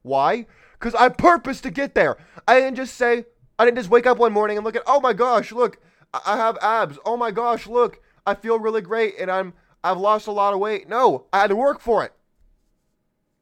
Why? 0.03 0.45
Because 0.79 0.95
I 0.95 1.09
purpose 1.09 1.63
to 1.63 1.71
get 1.71 1.95
there. 1.95 2.19
I 2.47 2.61
didn't 2.61 2.77
just 2.77 2.95
say, 2.97 3.25
I 3.59 3.65
didn't 3.65 3.79
just 3.79 3.89
wake 3.89 4.07
up 4.07 4.19
one 4.19 4.35
morning 4.35 4.59
and 4.59 4.67
look 4.67 4.77
at, 4.77 4.83
oh 4.87 5.01
my 5.01 5.15
gosh, 5.15 5.51
look, 5.51 5.79
I 6.13 6.37
have 6.37 6.59
abs. 6.61 6.99
Oh 7.07 7.17
my 7.17 7.31
gosh, 7.31 7.67
look, 7.67 8.03
I 8.27 8.35
feel 8.35 8.59
really 8.59 8.83
great 8.83 9.15
and 9.19 9.31
I'm 9.31 9.55
I've 9.83 9.97
lost 9.97 10.27
a 10.27 10.33
lot 10.33 10.53
of 10.53 10.61
weight. 10.61 10.91
No, 10.91 11.25
I 11.33 11.41
had 11.41 11.49
to 11.49 11.57
work 11.57 11.81
for 11.81 12.05
it. 12.05 12.13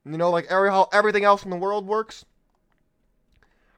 You 0.05 0.19
know, 0.19 0.31
like 0.31 0.47
every, 0.51 0.71
how 0.71 0.89
everything 0.93 1.25
else 1.25 1.45
in 1.45 1.51
the 1.51 1.57
world 1.57 1.87
works. 1.87 2.25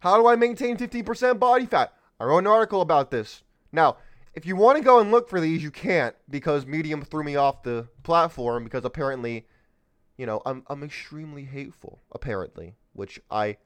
How 0.01 0.19
do 0.19 0.27
I 0.27 0.37
maintain 0.37 0.77
15% 0.77 1.39
body 1.39 1.67
fat? 1.67 1.93
I 2.19 2.25
wrote 2.25 2.39
an 2.39 2.47
article 2.47 2.81
about 2.81 3.11
this. 3.11 3.43
Now, 3.73 3.97
if 4.35 4.45
you 4.45 4.55
want 4.55 4.79
to 4.79 4.85
go 4.85 5.01
and 5.01 5.11
look 5.11 5.29
for 5.29 5.41
these, 5.41 5.63
you 5.63 5.71
can't 5.71 6.15
because 6.29 6.67
Medium 6.67 7.03
threw 7.03 7.25
me 7.25 7.37
off 7.37 7.63
the 7.63 7.89
platform 8.03 8.65
because 8.65 8.85
apparently, 8.85 9.47
you 10.17 10.27
know, 10.27 10.43
I'm 10.45 10.63
I'm 10.69 10.83
extremely 10.83 11.45
hateful 11.45 12.01
apparently, 12.13 12.75
which 12.93 13.21
I 13.31 13.57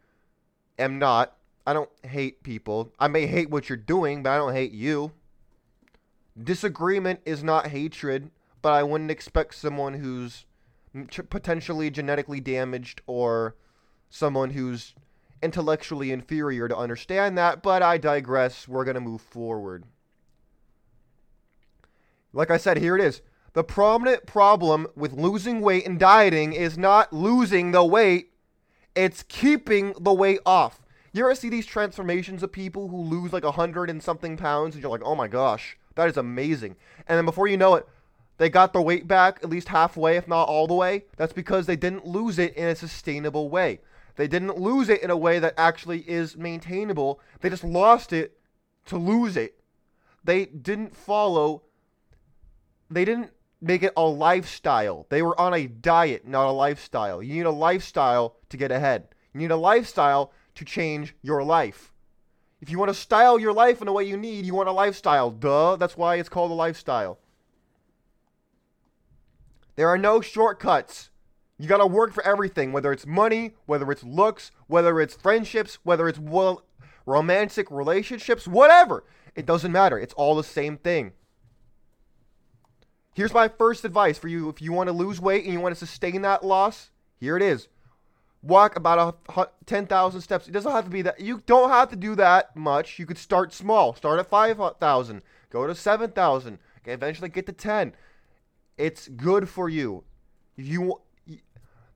am 0.79 0.99
not. 0.99 1.37
I 1.67 1.73
don't 1.73 1.91
hate 2.05 2.43
people. 2.43 2.93
I 2.99 3.09
may 3.09 3.27
hate 3.27 3.51
what 3.51 3.69
you're 3.69 3.77
doing, 3.77 4.23
but 4.23 4.31
I 4.31 4.39
don't 4.39 4.55
hate 4.55 4.73
you. 4.73 5.13
Disagreement 6.43 7.21
is 7.25 7.45
not 7.45 7.67
hatred, 7.69 8.31
but 8.63 8.73
I 8.73 8.83
wouldn't 8.83 9.11
expect 9.11 9.55
someone 9.55 9.95
who's 9.95 10.47
potentially 11.29 11.91
genetically 11.91 12.41
damaged 12.41 13.03
or 13.07 13.57
someone 14.09 14.51
who's 14.51 14.95
intellectually 15.43 16.13
inferior 16.13 16.69
to 16.69 16.77
understand 16.77 17.39
that, 17.39 17.63
but 17.63 17.83
I 17.83 17.99
digress. 17.99 18.69
We're 18.69 18.85
going 18.85 18.95
to 18.95 19.01
move 19.01 19.23
forward. 19.23 19.85
Like 22.33 22.51
I 22.51 22.57
said, 22.57 22.79
here 22.79 22.97
it 22.97 23.03
is. 23.03 23.23
The 23.53 23.65
prominent 23.65 24.27
problem 24.27 24.87
with 24.95 25.13
losing 25.13 25.61
weight 25.61 25.87
and 25.87 25.99
dieting 25.99 26.53
is 26.53 26.79
not 26.79 27.13
losing 27.13 27.73
the 27.73 27.85
weight, 27.85 28.33
it's 28.95 29.25
keeping 29.25 29.95
the 29.99 30.13
weight 30.13 30.41
off. 30.47 30.83
You 31.13 31.25
ever 31.25 31.35
see 31.35 31.49
these 31.49 31.67
transformations 31.67 32.45
of 32.45 32.53
people 32.53 32.89
who 32.89 33.03
lose 33.03 33.33
like 33.33 33.43
a 33.43 33.53
hundred 33.53 33.91
and 33.91 34.01
something 34.01 34.37
pounds, 34.37 34.75
and 34.75 34.83
you're 34.83 34.93
like, 34.93 35.03
oh 35.05 35.17
my 35.17 35.27
gosh, 35.27 35.77
that 35.97 36.09
is 36.09 36.17
amazing. 36.17 36.77
And 37.09 37.19
then 37.19 37.25
before 37.25 37.49
you 37.49 37.57
know 37.57 37.75
it, 37.75 37.89
they 38.41 38.49
got 38.49 38.73
their 38.73 38.81
weight 38.81 39.07
back 39.07 39.41
at 39.43 39.51
least 39.51 39.69
halfway, 39.69 40.17
if 40.17 40.27
not 40.27 40.49
all 40.49 40.67
the 40.67 40.73
way. 40.73 41.05
That's 41.19 41.35
because 41.35 41.67
they 41.67 41.77
didn't 41.77 42.07
lose 42.07 42.39
it 42.39 42.55
in 42.55 42.69
a 42.69 42.75
sustainable 42.75 43.51
way. 43.51 43.81
They 44.17 44.29
didn't 44.29 44.57
lose 44.57 44.89
it 44.89 45.03
in 45.03 45.11
a 45.11 45.17
way 45.17 45.39
that 45.41 45.53
actually 45.59 46.09
is 46.09 46.39
maintainable. 46.39 47.21
They 47.43 47.51
just 47.51 47.65
lost 47.65 48.15
it 48.15 48.39
to 48.87 48.97
lose 48.97 49.37
it. 49.37 49.61
They 50.25 50.47
didn't 50.47 50.97
follow, 50.97 51.65
they 52.89 53.05
didn't 53.05 53.33
make 53.61 53.83
it 53.83 53.93
a 53.95 54.07
lifestyle. 54.07 55.05
They 55.11 55.21
were 55.21 55.39
on 55.39 55.53
a 55.53 55.67
diet, 55.67 56.27
not 56.27 56.49
a 56.49 56.51
lifestyle. 56.51 57.23
You 57.23 57.35
need 57.35 57.45
a 57.47 57.51
lifestyle 57.51 58.37
to 58.49 58.57
get 58.57 58.73
ahead. 58.73 59.09
You 59.35 59.41
need 59.41 59.51
a 59.51 59.57
lifestyle 59.57 60.33
to 60.55 60.65
change 60.65 61.15
your 61.21 61.45
life. 61.45 61.93
If 62.63 62.71
you 62.71 62.79
want 62.79 62.89
to 62.89 62.95
style 62.95 63.39
your 63.39 63.53
life 63.53 63.83
in 63.83 63.89
a 63.89 63.93
way 63.93 64.05
you 64.05 64.17
need, 64.17 64.47
you 64.47 64.55
want 64.55 64.71
a 64.71 64.73
lifestyle. 64.73 65.31
Duh. 65.31 65.77
That's 65.77 65.99
why 65.99 66.17
it's 66.17 66.31
called 66.31 66.51
a 66.51 66.55
lifestyle. 66.55 67.19
There 69.81 69.89
are 69.89 69.97
no 69.97 70.21
shortcuts. 70.21 71.09
You 71.57 71.67
got 71.67 71.79
to 71.79 71.87
work 71.87 72.13
for 72.13 72.23
everything, 72.23 72.71
whether 72.71 72.93
it's 72.93 73.07
money, 73.07 73.55
whether 73.65 73.91
it's 73.91 74.05
looks, 74.05 74.51
whether 74.67 75.01
it's 75.01 75.15
friendships, 75.15 75.79
whether 75.85 76.07
it's 76.07 76.19
well, 76.19 76.67
romantic 77.07 77.71
relationships, 77.71 78.47
whatever. 78.47 79.05
It 79.35 79.47
doesn't 79.47 79.73
matter. 79.73 79.99
It's 79.99 80.13
all 80.13 80.37
the 80.37 80.45
same 80.45 80.77
thing. 80.77 81.13
Here's 83.15 83.33
my 83.33 83.49
first 83.49 83.87
advice 83.87 84.19
for 84.19 84.29
you 84.29 84.51
if 84.51 84.61
you 84.61 84.71
want 84.71 84.89
to 84.89 84.93
lose 84.93 85.19
weight 85.19 85.45
and 85.45 85.53
you 85.55 85.61
want 85.61 85.75
to 85.75 85.87
sustain 85.87 86.21
that 86.21 86.45
loss. 86.45 86.91
Here 87.19 87.39
it 87.39 87.43
is 87.43 87.69
walk 88.43 88.77
about 88.77 89.17
a 89.35 89.49
10,000 89.65 90.21
steps. 90.21 90.47
It 90.47 90.53
doesn't 90.53 90.71
have 90.71 90.85
to 90.85 90.91
be 90.91 91.03
that. 91.03 91.21
You 91.21 91.43
don't 91.47 91.71
have 91.71 91.89
to 91.89 91.97
do 91.97 92.15
that 92.17 92.55
much. 92.55 92.99
You 92.99 93.07
could 93.07 93.19
start 93.19 93.53
small. 93.53 93.95
Start 93.95 94.19
at 94.19 94.29
5,000. 94.29 95.23
Go 95.51 95.67
to 95.67 95.75
7,000. 95.75 96.59
Eventually 96.87 97.29
get 97.29 97.47
to 97.47 97.53
10. 97.53 97.95
It's 98.81 99.09
good 99.09 99.47
for 99.47 99.69
you. 99.69 100.05
You 100.57 101.01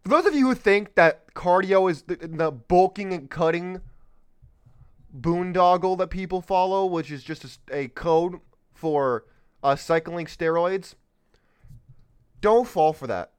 for 0.03 0.09
those 0.09 0.27
of 0.27 0.35
you 0.35 0.49
who 0.49 0.55
think 0.55 0.97
that 0.97 1.33
cardio 1.33 1.91
is 1.91 2.03
the, 2.03 2.17
the 2.17 2.53
bulking 2.53 3.15
and 3.15 3.31
cutting 3.31 3.81
boondoggle 5.19 5.97
that 5.97 6.09
people 6.09 6.43
follow, 6.43 6.85
which 6.85 7.11
is 7.11 7.25
just 7.25 7.45
a, 7.71 7.75
a 7.75 7.89
code 7.89 8.39
for 8.75 9.25
uh, 9.63 9.77
cycling 9.77 10.27
steroids, 10.27 10.95
don't 12.43 12.69
fall 12.69 12.93
for 12.93 13.07
that. 13.07 13.33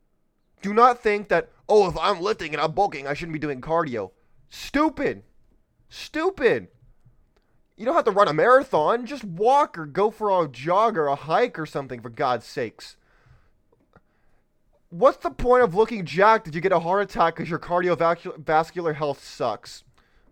Do 0.64 0.74
not 0.74 1.04
think 1.04 1.28
that 1.28 1.52
oh, 1.70 1.88
if 1.88 1.96
I'm 2.00 2.22
lifting 2.22 2.54
and 2.54 2.62
I'm 2.62 2.72
bulking, 2.72 3.06
I 3.06 3.14
shouldn't 3.14 3.34
be 3.34 3.40
doing 3.40 3.62
cardio. 3.62 4.10
Stupid. 4.50 5.22
Stupid. 5.88 6.70
You 7.78 7.86
don't 7.86 7.94
have 7.94 8.06
to 8.06 8.12
run 8.12 8.28
a 8.28 8.34
marathon. 8.34 9.06
Just 9.06 9.24
walk 9.24 9.78
or 9.78 9.86
go 9.86 10.10
for 10.10 10.44
a 10.44 10.48
jog 10.48 10.98
or 10.98 11.06
a 11.08 11.16
hike 11.16 11.60
or 11.60 11.68
something, 11.68 12.02
for 12.02 12.10
God's 12.10 12.48
sakes. 12.48 12.98
What's 14.90 15.18
the 15.18 15.32
point 15.32 15.64
of 15.64 15.76
looking 15.76 16.06
jacked 16.06 16.48
if 16.48 16.56
you 16.56 16.62
get 16.62 16.72
a 16.72 16.80
heart 16.80 17.04
attack 17.04 17.36
because 17.36 17.50
your 17.50 17.60
cardiovascular 17.60 18.96
health 18.96 19.24
sucks? 19.24 19.84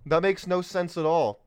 That 0.06 0.22
makes 0.22 0.48
no 0.48 0.62
sense 0.62 0.98
at 0.98 1.06
all. 1.06 1.40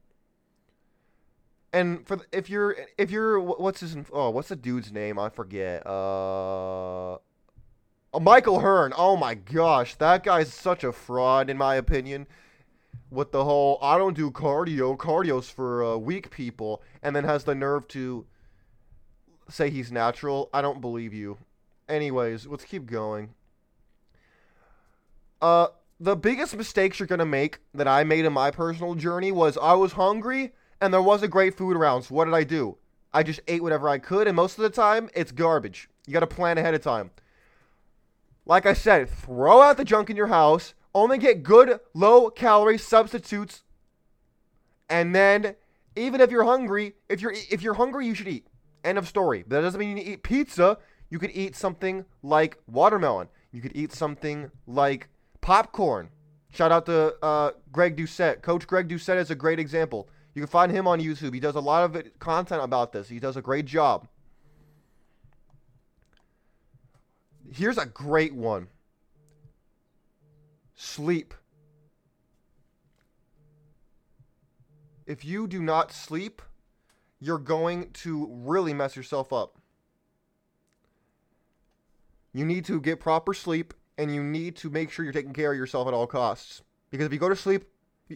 And 1.73 2.07
for 2.07 2.19
if 2.33 2.49
you're 2.49 2.77
if 2.97 3.11
you're 3.11 3.39
what's 3.39 3.81
his 3.81 3.97
oh 4.13 4.31
what's 4.31 4.49
the 4.49 4.57
dude's 4.57 4.93
name 4.93 5.19
I 5.19 5.29
forget 5.29 5.87
uh 5.87 7.19
Mike 8.19 8.49
O'Hearn. 8.49 8.95
Oh 8.97 9.17
my 9.17 9.35
gosh, 9.35 9.95
that 9.97 10.25
guy's 10.25 10.53
such 10.53 10.85
a 10.85 10.93
fraud 10.93 11.51
in 11.51 11.59
my 11.59 11.75
opinion. 11.75 12.27
With 13.11 13.31
the 13.31 13.45
whole 13.45 13.79
I 13.83 13.99
don't 13.99 14.17
do 14.17 14.31
cardio, 14.31 14.97
cardio's 14.97 15.51
for 15.51 15.85
uh, 15.85 15.97
weak 15.97 16.31
people, 16.31 16.83
and 17.03 17.15
then 17.15 17.25
has 17.25 17.45
the 17.45 17.55
nerve 17.55 17.87
to 17.89 18.27
say 19.49 19.71
he's 19.71 19.93
natural. 19.93 20.49
I 20.53 20.63
don't 20.63 20.81
believe 20.81 21.13
you. 21.13 21.39
Anyways, 21.89 22.47
let's 22.47 22.65
keep 22.65 22.87
going. 22.87 23.35
Uh, 25.41 25.69
the 26.01 26.17
biggest 26.17 26.57
mistakes 26.57 26.99
you're 26.99 27.07
gonna 27.07 27.25
make 27.25 27.61
that 27.75 27.89
I 27.89 28.05
made 28.05 28.25
in 28.25 28.33
my 28.33 28.51
personal 28.51 28.95
journey 28.95 29.33
was 29.33 29.57
I 29.57 29.75
was 29.75 29.93
hungry 29.93 30.53
and 30.81 30.93
there 30.93 31.03
wasn't 31.03 31.33
great 31.33 31.57
food 31.57 31.77
around. 31.77 32.03
So 32.03 32.15
what 32.15 32.27
did 32.27 32.35
I 32.35 32.45
do? 32.45 32.77
I 33.15 33.23
just 33.23 33.41
ate 33.49 33.63
whatever 33.63 33.89
I 33.89 33.99
could, 33.99 34.27
and 34.27 34.37
most 34.37 34.59
of 34.59 34.63
the 34.63 34.71
time 34.71 35.09
it's 35.15 35.33
garbage. 35.33 35.89
You 36.07 36.13
gotta 36.13 36.27
plan 36.27 36.59
ahead 36.59 36.75
of 36.75 36.83
time. 36.83 37.11
Like 38.45 38.67
I 38.67 38.75
said, 38.75 39.09
throw 39.09 39.63
out 39.63 39.77
the 39.77 39.85
junk 39.85 40.11
in 40.11 40.17
your 40.17 40.27
house, 40.27 40.75
only 40.95 41.19
get 41.19 41.43
good 41.43 41.81
low 41.95 42.31
calorie 42.31 42.79
substitutes, 42.79 43.63
and 44.89 45.15
then 45.15 45.57
even 45.97 46.21
if 46.21 46.31
you're 46.31 46.45
hungry, 46.45 46.95
if 47.09 47.21
you're 47.21 47.33
if 47.51 47.63
you're 47.63 47.75
hungry, 47.75 48.07
you 48.07 48.15
should 48.15 48.29
eat. 48.29 48.47
End 48.85 48.99
of 48.99 49.09
story. 49.09 49.45
But 49.47 49.57
that 49.57 49.63
doesn't 49.63 49.81
mean 49.81 49.97
you 49.97 50.05
eat 50.05 50.23
pizza. 50.23 50.79
You 51.09 51.19
could 51.19 51.31
eat 51.35 51.55
something 51.55 52.05
like 52.23 52.59
watermelon. 52.67 53.29
You 53.53 53.61
could 53.61 53.77
eat 53.77 53.93
something 53.93 54.51
like 54.67 55.09
popcorn. 55.41 56.11
Shout 56.51 56.73
out 56.73 56.87
to 56.87 57.17
uh, 57.23 57.51
Greg 57.73 57.97
Doucette. 57.97 58.43
Coach 58.43 58.67
Greg 58.67 58.89
Doucette 58.89 59.19
is 59.19 59.31
a 59.31 59.35
great 59.35 59.59
example. 59.59 60.09
You 60.35 60.43
can 60.43 60.49
find 60.49 60.73
him 60.73 60.87
on 60.87 61.01
YouTube. 61.01 61.33
He 61.33 61.41
does 61.41 61.55
a 61.55 61.61
lot 61.61 61.85
of 61.85 62.19
content 62.19 62.63
about 62.63 62.93
this. 62.93 63.09
He 63.09 63.19
does 63.19 63.37
a 63.37 63.43
great 63.43 63.65
job. 63.65 64.09
Here's 67.53 67.79
a 67.79 67.87
great 67.87 68.35
one 68.35 68.69
sleep. 70.75 71.35
If 75.07 75.25
you 75.25 75.47
do 75.47 75.63
not 75.63 75.93
sleep, 75.93 76.43
you're 77.21 77.39
going 77.39 77.91
to 77.93 78.29
really 78.31 78.75
mess 78.75 78.97
yourself 78.97 79.33
up. 79.33 79.56
You 82.37 82.45
need 82.45 82.67
to 82.67 82.81
get 82.81 83.01
proper 83.01 83.33
sleep 83.33 83.73
and 83.97 84.15
you 84.15 84.23
need 84.23 84.57
to 84.57 84.69
make 84.69 84.91
sure 84.91 85.05
you're 85.05 85.13
taking 85.13 85.33
care 85.33 85.53
of 85.53 85.59
yourself 85.59 85.89
at 85.89 85.95
all 85.95 86.07
costs. 86.07 86.61
Because 86.91 87.07
if 87.07 87.13
you 87.13 87.19
go 87.19 87.31
to 87.31 87.37
sleep, 87.37 87.65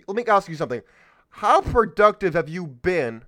let 0.06 0.14
me 0.14 0.24
ask 0.26 0.46
you 0.46 0.56
something. 0.56 0.82
How 1.30 1.62
productive 1.62 2.34
have 2.34 2.48
you 2.48 2.66
been 2.66 3.24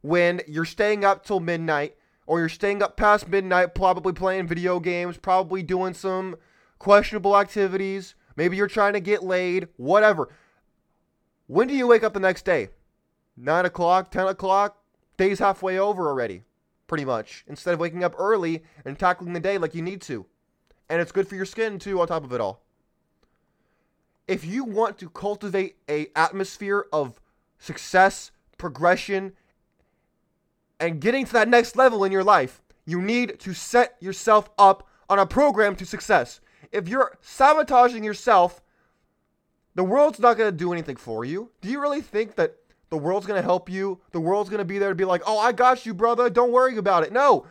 when 0.00 0.40
you're 0.48 0.64
staying 0.64 1.04
up 1.04 1.26
till 1.26 1.40
midnight 1.40 1.94
or 2.26 2.38
you're 2.38 2.48
staying 2.48 2.82
up 2.82 2.96
past 2.96 3.28
midnight, 3.28 3.74
probably 3.74 4.14
playing 4.14 4.46
video 4.46 4.80
games, 4.80 5.18
probably 5.18 5.62
doing 5.62 5.92
some 5.92 6.36
questionable 6.78 7.36
activities. 7.36 8.14
Maybe 8.34 8.56
you're 8.56 8.66
trying 8.66 8.94
to 8.94 9.00
get 9.00 9.22
laid, 9.22 9.68
whatever. 9.76 10.30
When 11.48 11.68
do 11.68 11.74
you 11.74 11.86
wake 11.86 12.02
up 12.02 12.14
the 12.14 12.20
next 12.20 12.46
day? 12.46 12.68
9 13.36 13.66
o'clock, 13.66 14.10
10 14.10 14.28
o'clock? 14.28 14.82
Day's 15.18 15.38
halfway 15.38 15.78
over 15.78 16.08
already, 16.08 16.44
pretty 16.88 17.04
much. 17.04 17.44
Instead 17.46 17.74
of 17.74 17.80
waking 17.80 18.02
up 18.02 18.16
early 18.18 18.64
and 18.84 18.98
tackling 18.98 19.32
the 19.32 19.40
day 19.40 19.58
like 19.58 19.74
you 19.74 19.82
need 19.82 20.00
to. 20.02 20.26
And 20.88 21.00
it's 21.00 21.12
good 21.12 21.28
for 21.28 21.36
your 21.36 21.44
skin, 21.44 21.78
too, 21.78 22.00
on 22.00 22.08
top 22.08 22.24
of 22.24 22.32
it 22.32 22.40
all. 22.40 22.62
If 24.26 24.44
you 24.44 24.64
want 24.64 24.98
to 24.98 25.08
cultivate 25.08 25.76
a 25.88 26.08
atmosphere 26.16 26.86
of 26.92 27.20
success, 27.58 28.32
progression, 28.56 29.32
and 30.80 31.00
getting 31.00 31.24
to 31.26 31.32
that 31.34 31.48
next 31.48 31.76
level 31.76 32.04
in 32.04 32.12
your 32.12 32.24
life, 32.24 32.60
you 32.84 33.00
need 33.00 33.38
to 33.40 33.54
set 33.54 33.96
yourself 34.00 34.50
up 34.58 34.88
on 35.08 35.18
a 35.18 35.26
program 35.26 35.76
to 35.76 35.86
success. 35.86 36.40
If 36.72 36.88
you're 36.88 37.18
sabotaging 37.20 38.04
yourself, 38.04 38.62
the 39.74 39.84
world's 39.84 40.18
not 40.18 40.36
going 40.36 40.50
to 40.50 40.56
do 40.56 40.72
anything 40.72 40.96
for 40.96 41.24
you. 41.24 41.50
Do 41.60 41.68
you 41.68 41.80
really 41.80 42.00
think 42.00 42.36
that 42.36 42.56
the 42.90 42.96
world's 42.96 43.26
going 43.26 43.40
to 43.40 43.46
help 43.46 43.68
you? 43.68 44.00
The 44.12 44.20
world's 44.20 44.50
going 44.50 44.58
to 44.58 44.64
be 44.64 44.78
there 44.78 44.88
to 44.88 44.94
be 44.94 45.04
like, 45.04 45.22
oh, 45.26 45.38
I 45.38 45.52
got 45.52 45.84
you, 45.84 45.94
brother. 45.94 46.30
Don't 46.30 46.52
worry 46.52 46.76
about 46.76 47.02
it. 47.02 47.12
No. 47.12 47.46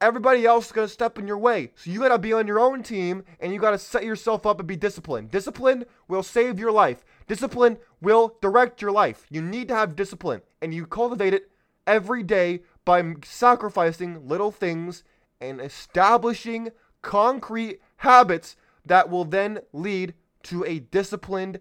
Everybody 0.00 0.46
else 0.46 0.66
is 0.66 0.72
going 0.72 0.88
to 0.88 0.92
step 0.92 1.18
in 1.18 1.26
your 1.26 1.36
way. 1.36 1.72
So 1.76 1.90
you 1.90 2.00
got 2.00 2.08
to 2.08 2.18
be 2.18 2.32
on 2.32 2.46
your 2.46 2.58
own 2.58 2.82
team 2.82 3.22
and 3.38 3.52
you 3.52 3.60
got 3.60 3.72
to 3.72 3.78
set 3.78 4.04
yourself 4.04 4.46
up 4.46 4.58
and 4.58 4.66
be 4.66 4.76
disciplined. 4.76 5.30
Discipline 5.30 5.84
will 6.08 6.22
save 6.22 6.58
your 6.58 6.72
life. 6.72 7.04
Discipline 7.28 7.76
will 8.00 8.36
direct 8.40 8.80
your 8.80 8.92
life. 8.92 9.26
You 9.28 9.42
need 9.42 9.68
to 9.68 9.74
have 9.74 9.96
discipline 9.96 10.40
and 10.62 10.72
you 10.72 10.86
cultivate 10.86 11.34
it 11.34 11.50
every 11.86 12.22
day 12.22 12.60
by 12.86 13.14
sacrificing 13.24 14.26
little 14.26 14.50
things 14.50 15.04
and 15.40 15.60
establishing 15.60 16.70
concrete 17.02 17.80
habits 17.98 18.56
that 18.86 19.10
will 19.10 19.24
then 19.24 19.58
lead 19.72 20.14
to 20.44 20.64
a 20.64 20.78
disciplined 20.78 21.60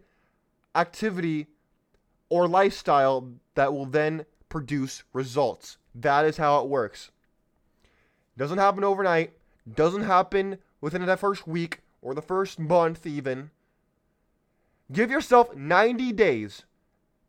activity 0.75 1.47
or 2.29 2.47
lifestyle 2.47 3.33
that 3.55 3.73
will 3.73 3.85
then 3.85 4.25
produce 4.47 5.03
results. 5.13 5.77
That 5.93 6.25
is 6.25 6.37
how 6.37 6.61
it 6.61 6.67
works. 6.67 7.11
Doesn't 8.37 8.57
happen 8.57 8.83
overnight. 8.83 9.33
doesn't 9.71 10.03
happen 10.03 10.57
within 10.81 11.05
that 11.05 11.19
first 11.19 11.47
week 11.47 11.81
or 12.01 12.13
the 12.13 12.21
first 12.21 12.57
month, 12.57 13.05
even, 13.05 13.51
give 14.91 15.11
yourself 15.11 15.55
90 15.55 16.13
days 16.13 16.63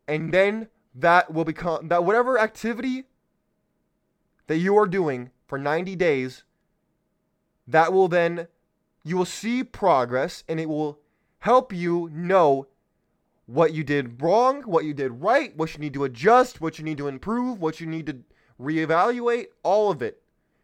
and 0.09 0.33
then 0.33 0.69
that 0.95 1.33
will 1.33 1.45
become 1.45 1.89
that 1.89 2.05
whatever 2.05 2.39
activity 2.39 3.05
that 4.47 4.59
you 4.59 4.77
are 4.77 4.87
doing 4.87 5.31
for 5.47 5.59
90 5.59 5.95
days 5.97 6.43
that 7.67 7.93
will 7.93 8.09
then 8.09 8.49
you 9.05 9.17
will 9.17 9.25
see 9.25 9.63
progress 9.63 10.43
and 10.49 10.59
it 10.59 10.69
will 10.69 10.99
help 11.41 11.73
you 11.73 12.11
know 12.13 12.67
what 13.51 13.75
you 13.75 13.83
did 13.83 14.23
wrong, 14.23 14.63
what 14.63 14.85
you 14.85 14.95
did 14.95 15.11
right, 15.11 15.57
what 15.57 15.75
you 15.75 15.81
need 15.81 15.95
to 15.95 16.05
adjust, 16.05 16.61
what 16.61 16.79
you 16.79 16.85
need 16.85 16.99
to 16.99 17.09
improve, 17.09 17.61
what 17.61 17.81
you 17.81 17.87
need 17.87 18.07
to 18.07 18.17
reevaluate, 18.61 19.47
all 19.65 19.91
of 19.91 20.03
it. 20.03 20.23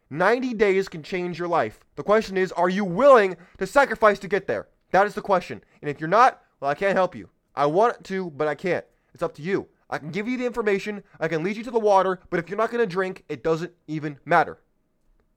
90 0.09 0.53
days 0.53 0.87
can 0.87 1.03
change 1.03 1.37
your 1.37 1.49
life. 1.49 1.81
The 1.97 2.03
question 2.03 2.37
is, 2.37 2.53
are 2.53 2.69
you 2.69 2.85
willing 2.85 3.35
to 3.57 3.67
sacrifice 3.67 4.19
to 4.19 4.29
get 4.29 4.47
there? 4.47 4.69
That 4.91 5.05
is 5.05 5.15
the 5.15 5.21
question. 5.21 5.61
And 5.81 5.89
if 5.89 5.99
you're 5.99 6.07
not, 6.07 6.41
well, 6.61 6.71
I 6.71 6.75
can't 6.75 6.95
help 6.95 7.13
you. 7.13 7.29
I 7.55 7.65
want 7.65 8.05
to, 8.05 8.31
but 8.31 8.47
I 8.47 8.55
can't. 8.55 8.85
It's 9.13 9.23
up 9.23 9.35
to 9.35 9.41
you. 9.41 9.67
I 9.89 9.97
can 9.97 10.11
give 10.11 10.27
you 10.29 10.37
the 10.37 10.45
information, 10.45 11.03
I 11.19 11.27
can 11.27 11.43
lead 11.43 11.57
you 11.57 11.63
to 11.63 11.71
the 11.71 11.79
water, 11.79 12.21
but 12.29 12.39
if 12.39 12.49
you're 12.49 12.57
not 12.57 12.71
going 12.71 12.81
to 12.81 12.93
drink, 12.93 13.25
it 13.27 13.43
doesn't 13.43 13.73
even 13.87 14.17
matter. 14.23 14.59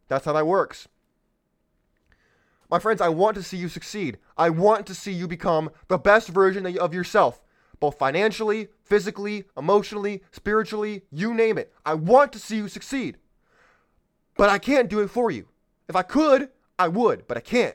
That's 0.07 0.25
how 0.25 0.35
that 0.35 0.47
works. 0.47 0.87
My 2.71 2.79
friends, 2.79 3.01
I 3.01 3.09
want 3.09 3.35
to 3.35 3.43
see 3.43 3.57
you 3.57 3.69
succeed. 3.69 4.19
I 4.39 4.49
want 4.49 4.87
to 4.87 4.95
see 4.95 5.11
you 5.11 5.27
become 5.27 5.71
the 5.89 5.99
best 5.99 6.29
version 6.29 6.79
of 6.79 6.95
yourself, 6.95 7.43
both 7.81 7.99
financially, 7.99 8.69
physically, 8.85 9.45
emotionally, 9.57 10.23
spiritually, 10.31 11.03
you 11.11 11.35
name 11.35 11.59
it. 11.59 11.73
I 11.85 11.95
want 11.95 12.33
to 12.33 12.39
see 12.39 12.59
you 12.59 12.69
succeed. 12.69 13.17
But 14.37 14.51
I 14.51 14.59
can't 14.59 14.89
do 14.89 15.01
it 15.01 15.11
for 15.11 15.33
you. 15.33 15.49
If 15.89 15.97
I 15.97 16.03
could, 16.03 16.51
I 16.79 16.87
would, 16.87 17.27
but 17.27 17.37
I 17.37 17.41
can't. 17.41 17.75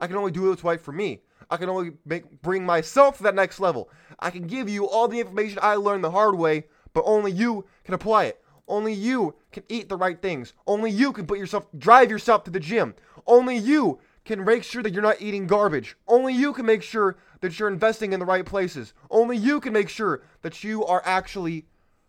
I 0.00 0.06
can 0.06 0.16
only 0.16 0.32
do 0.32 0.48
what's 0.48 0.64
right 0.64 0.80
for 0.80 0.92
me. 0.92 1.20
I 1.50 1.58
can 1.58 1.68
only 1.68 1.92
make, 2.06 2.40
bring 2.40 2.64
myself 2.64 3.18
to 3.18 3.24
that 3.24 3.34
next 3.34 3.60
level. 3.60 3.90
I 4.18 4.30
can 4.30 4.46
give 4.46 4.70
you 4.70 4.88
all 4.88 5.06
the 5.06 5.20
information 5.20 5.58
I 5.60 5.74
learned 5.74 6.02
the 6.02 6.10
hard 6.10 6.34
way, 6.34 6.64
but 6.94 7.04
only 7.06 7.30
you 7.30 7.66
can 7.84 7.92
apply 7.92 8.24
it. 8.24 8.40
Only 8.66 8.94
you 8.94 9.34
can 9.52 9.64
eat 9.68 9.90
the 9.90 9.96
right 9.96 10.20
things. 10.20 10.54
Only 10.66 10.90
you 10.90 11.12
can 11.12 11.26
put 11.26 11.38
yourself, 11.38 11.66
drive 11.76 12.10
yourself 12.10 12.44
to 12.44 12.50
the 12.50 12.58
gym. 12.58 12.94
Only 13.26 13.56
you 13.58 14.00
can 14.24 14.44
make 14.44 14.64
sure 14.64 14.82
that 14.82 14.92
you're 14.92 15.02
not 15.02 15.20
eating 15.20 15.46
garbage. 15.46 15.96
Only 16.08 16.32
you 16.32 16.52
can 16.52 16.64
make 16.64 16.82
sure 16.82 17.16
that 17.40 17.58
you're 17.58 17.68
investing 17.68 18.12
in 18.12 18.20
the 18.20 18.26
right 18.26 18.44
places. 18.44 18.94
Only 19.10 19.36
you 19.36 19.60
can 19.60 19.72
make 19.72 19.88
sure 19.88 20.22
that 20.42 20.64
you 20.64 20.84
are 20.84 21.02
actually 21.04 21.66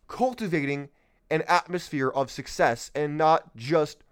cultivating 0.08 0.90
an 1.30 1.44
atmosphere 1.48 2.10
of 2.10 2.32
success 2.32 2.92
and 2.96 3.18
not 3.18 3.56
just 3.56 4.04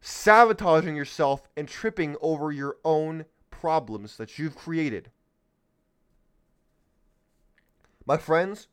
sabotaging 0.00 0.94
yourself 0.94 1.48
and 1.56 1.66
tripping 1.66 2.16
over 2.20 2.52
your 2.52 2.76
own 2.84 3.24
problems 3.50 4.16
that 4.18 4.38
you've 4.38 4.54
created. 4.54 5.10
My 8.04 8.16
friends, 8.16 8.68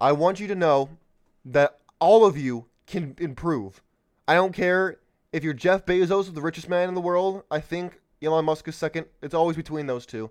I 0.00 0.12
want 0.12 0.40
you 0.40 0.46
to 0.46 0.54
know 0.54 0.90
that 1.44 1.80
all 2.00 2.24
of 2.24 2.38
you 2.38 2.66
can 2.86 3.14
improve. 3.18 3.82
I 4.26 4.34
don't 4.34 4.54
care 4.54 4.98
if 5.32 5.44
you're 5.44 5.54
Jeff 5.54 5.84
Bezos, 5.84 6.32
the 6.32 6.40
richest 6.40 6.68
man 6.68 6.88
in 6.88 6.94
the 6.94 7.00
world, 7.00 7.42
I 7.50 7.60
think 7.60 8.00
Elon 8.22 8.44
Musk 8.44 8.68
is 8.68 8.76
second. 8.76 9.06
It's 9.22 9.34
always 9.34 9.56
between 9.56 9.86
those 9.86 10.06
two. 10.06 10.30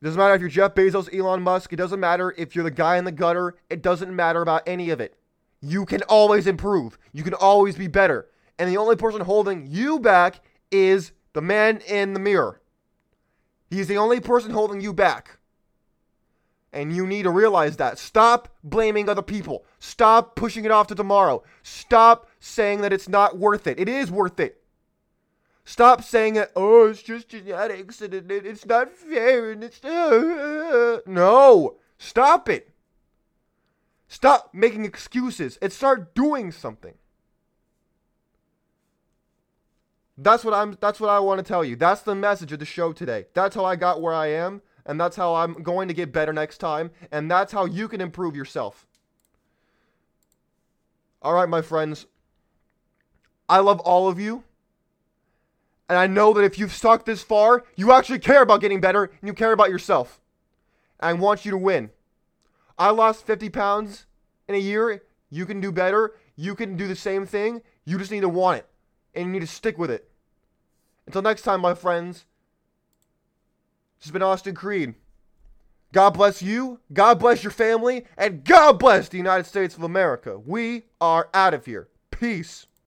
It 0.00 0.04
doesn't 0.04 0.18
matter 0.18 0.34
if 0.34 0.40
you're 0.40 0.50
Jeff 0.50 0.74
Bezos, 0.74 1.16
Elon 1.16 1.42
Musk. 1.42 1.72
It 1.72 1.76
doesn't 1.76 2.00
matter 2.00 2.34
if 2.36 2.54
you're 2.54 2.64
the 2.64 2.70
guy 2.70 2.96
in 2.96 3.04
the 3.04 3.12
gutter. 3.12 3.54
It 3.70 3.82
doesn't 3.82 4.14
matter 4.14 4.42
about 4.42 4.62
any 4.66 4.90
of 4.90 5.00
it. 5.00 5.16
You 5.60 5.86
can 5.86 6.02
always 6.02 6.46
improve. 6.46 6.98
You 7.12 7.22
can 7.22 7.34
always 7.34 7.76
be 7.76 7.86
better. 7.86 8.26
And 8.58 8.68
the 8.68 8.76
only 8.76 8.96
person 8.96 9.20
holding 9.20 9.66
you 9.68 10.00
back 10.00 10.40
is 10.70 11.12
the 11.32 11.40
man 11.40 11.80
in 11.86 12.14
the 12.14 12.20
mirror. 12.20 12.60
He's 13.70 13.88
the 13.88 13.96
only 13.96 14.20
person 14.20 14.50
holding 14.50 14.80
you 14.80 14.92
back. 14.92 15.38
And 16.72 16.94
you 16.94 17.06
need 17.06 17.22
to 17.22 17.30
realize 17.30 17.76
that. 17.76 17.98
Stop 17.98 18.48
blaming 18.64 19.08
other 19.08 19.22
people. 19.22 19.64
Stop 19.78 20.36
pushing 20.36 20.64
it 20.64 20.70
off 20.70 20.88
to 20.88 20.94
tomorrow. 20.94 21.42
Stop 21.62 22.26
saying 22.42 22.80
that 22.80 22.92
it's 22.92 23.08
not 23.08 23.38
worth 23.38 23.66
it. 23.66 23.78
It 23.78 23.88
is 23.88 24.10
worth 24.10 24.40
it. 24.40 24.62
Stop 25.64 26.02
saying 26.02 26.34
that, 26.34 26.50
oh, 26.56 26.88
it's 26.88 27.02
just 27.02 27.28
genetics 27.28 28.00
and 28.00 28.12
it, 28.12 28.30
it, 28.30 28.44
it's 28.44 28.66
not 28.66 28.92
fair 28.92 29.52
and 29.52 29.62
it's. 29.62 29.82
Uh, 29.84 30.98
no! 31.06 31.76
Stop 31.98 32.48
it! 32.48 32.70
Stop 34.08 34.50
making 34.52 34.84
excuses 34.84 35.56
and 35.62 35.72
start 35.72 36.14
doing 36.14 36.50
something. 36.50 36.94
That's 40.18 40.44
what 40.44 40.52
I'm 40.52 40.76
that's 40.80 41.00
what 41.00 41.10
I 41.10 41.20
want 41.20 41.38
to 41.38 41.44
tell 41.44 41.64
you. 41.64 41.76
That's 41.76 42.02
the 42.02 42.14
message 42.14 42.52
of 42.52 42.58
the 42.58 42.64
show 42.64 42.92
today. 42.92 43.26
That's 43.32 43.54
how 43.54 43.64
I 43.64 43.76
got 43.76 44.02
where 44.02 44.12
I 44.12 44.26
am 44.26 44.62
and 44.84 45.00
that's 45.00 45.16
how 45.16 45.34
I'm 45.34 45.54
going 45.62 45.88
to 45.88 45.94
get 45.94 46.12
better 46.12 46.32
next 46.32 46.58
time, 46.58 46.90
and 47.10 47.30
that's 47.30 47.52
how 47.52 47.64
you 47.64 47.88
can 47.88 48.00
improve 48.00 48.34
yourself. 48.34 48.86
All 51.20 51.34
right, 51.34 51.48
my 51.48 51.62
friends. 51.62 52.06
I 53.52 53.58
love 53.58 53.80
all 53.80 54.08
of 54.08 54.18
you. 54.18 54.44
And 55.86 55.98
I 55.98 56.06
know 56.06 56.32
that 56.32 56.42
if 56.42 56.58
you've 56.58 56.72
stuck 56.72 57.04
this 57.04 57.22
far, 57.22 57.64
you 57.76 57.92
actually 57.92 58.18
care 58.18 58.40
about 58.40 58.62
getting 58.62 58.80
better 58.80 59.04
and 59.04 59.28
you 59.28 59.34
care 59.34 59.52
about 59.52 59.68
yourself. 59.68 60.22
And 60.98 61.10
I 61.10 61.12
want 61.12 61.44
you 61.44 61.50
to 61.50 61.58
win. 61.58 61.90
I 62.78 62.88
lost 62.92 63.26
50 63.26 63.50
pounds 63.50 64.06
in 64.48 64.54
a 64.54 64.58
year. 64.58 65.02
You 65.28 65.44
can 65.44 65.60
do 65.60 65.70
better. 65.70 66.14
You 66.34 66.54
can 66.54 66.78
do 66.78 66.88
the 66.88 66.96
same 66.96 67.26
thing. 67.26 67.60
You 67.84 67.98
just 67.98 68.10
need 68.10 68.22
to 68.22 68.28
want 68.30 68.60
it. 68.60 68.66
And 69.14 69.26
you 69.26 69.32
need 69.32 69.40
to 69.40 69.46
stick 69.46 69.76
with 69.76 69.90
it. 69.90 70.08
Until 71.06 71.20
next 71.20 71.42
time, 71.42 71.60
my 71.60 71.74
friends. 71.74 72.24
This 73.98 74.06
has 74.06 74.12
been 74.12 74.22
Austin 74.22 74.54
Creed. 74.54 74.94
God 75.92 76.14
bless 76.14 76.40
you, 76.40 76.80
God 76.90 77.18
bless 77.18 77.44
your 77.44 77.50
family, 77.50 78.06
and 78.16 78.46
God 78.46 78.78
bless 78.78 79.10
the 79.10 79.18
United 79.18 79.44
States 79.44 79.76
of 79.76 79.82
America. 79.82 80.38
We 80.38 80.84
are 81.02 81.28
out 81.34 81.52
of 81.52 81.66
here. 81.66 81.88
Peace. 82.10 82.66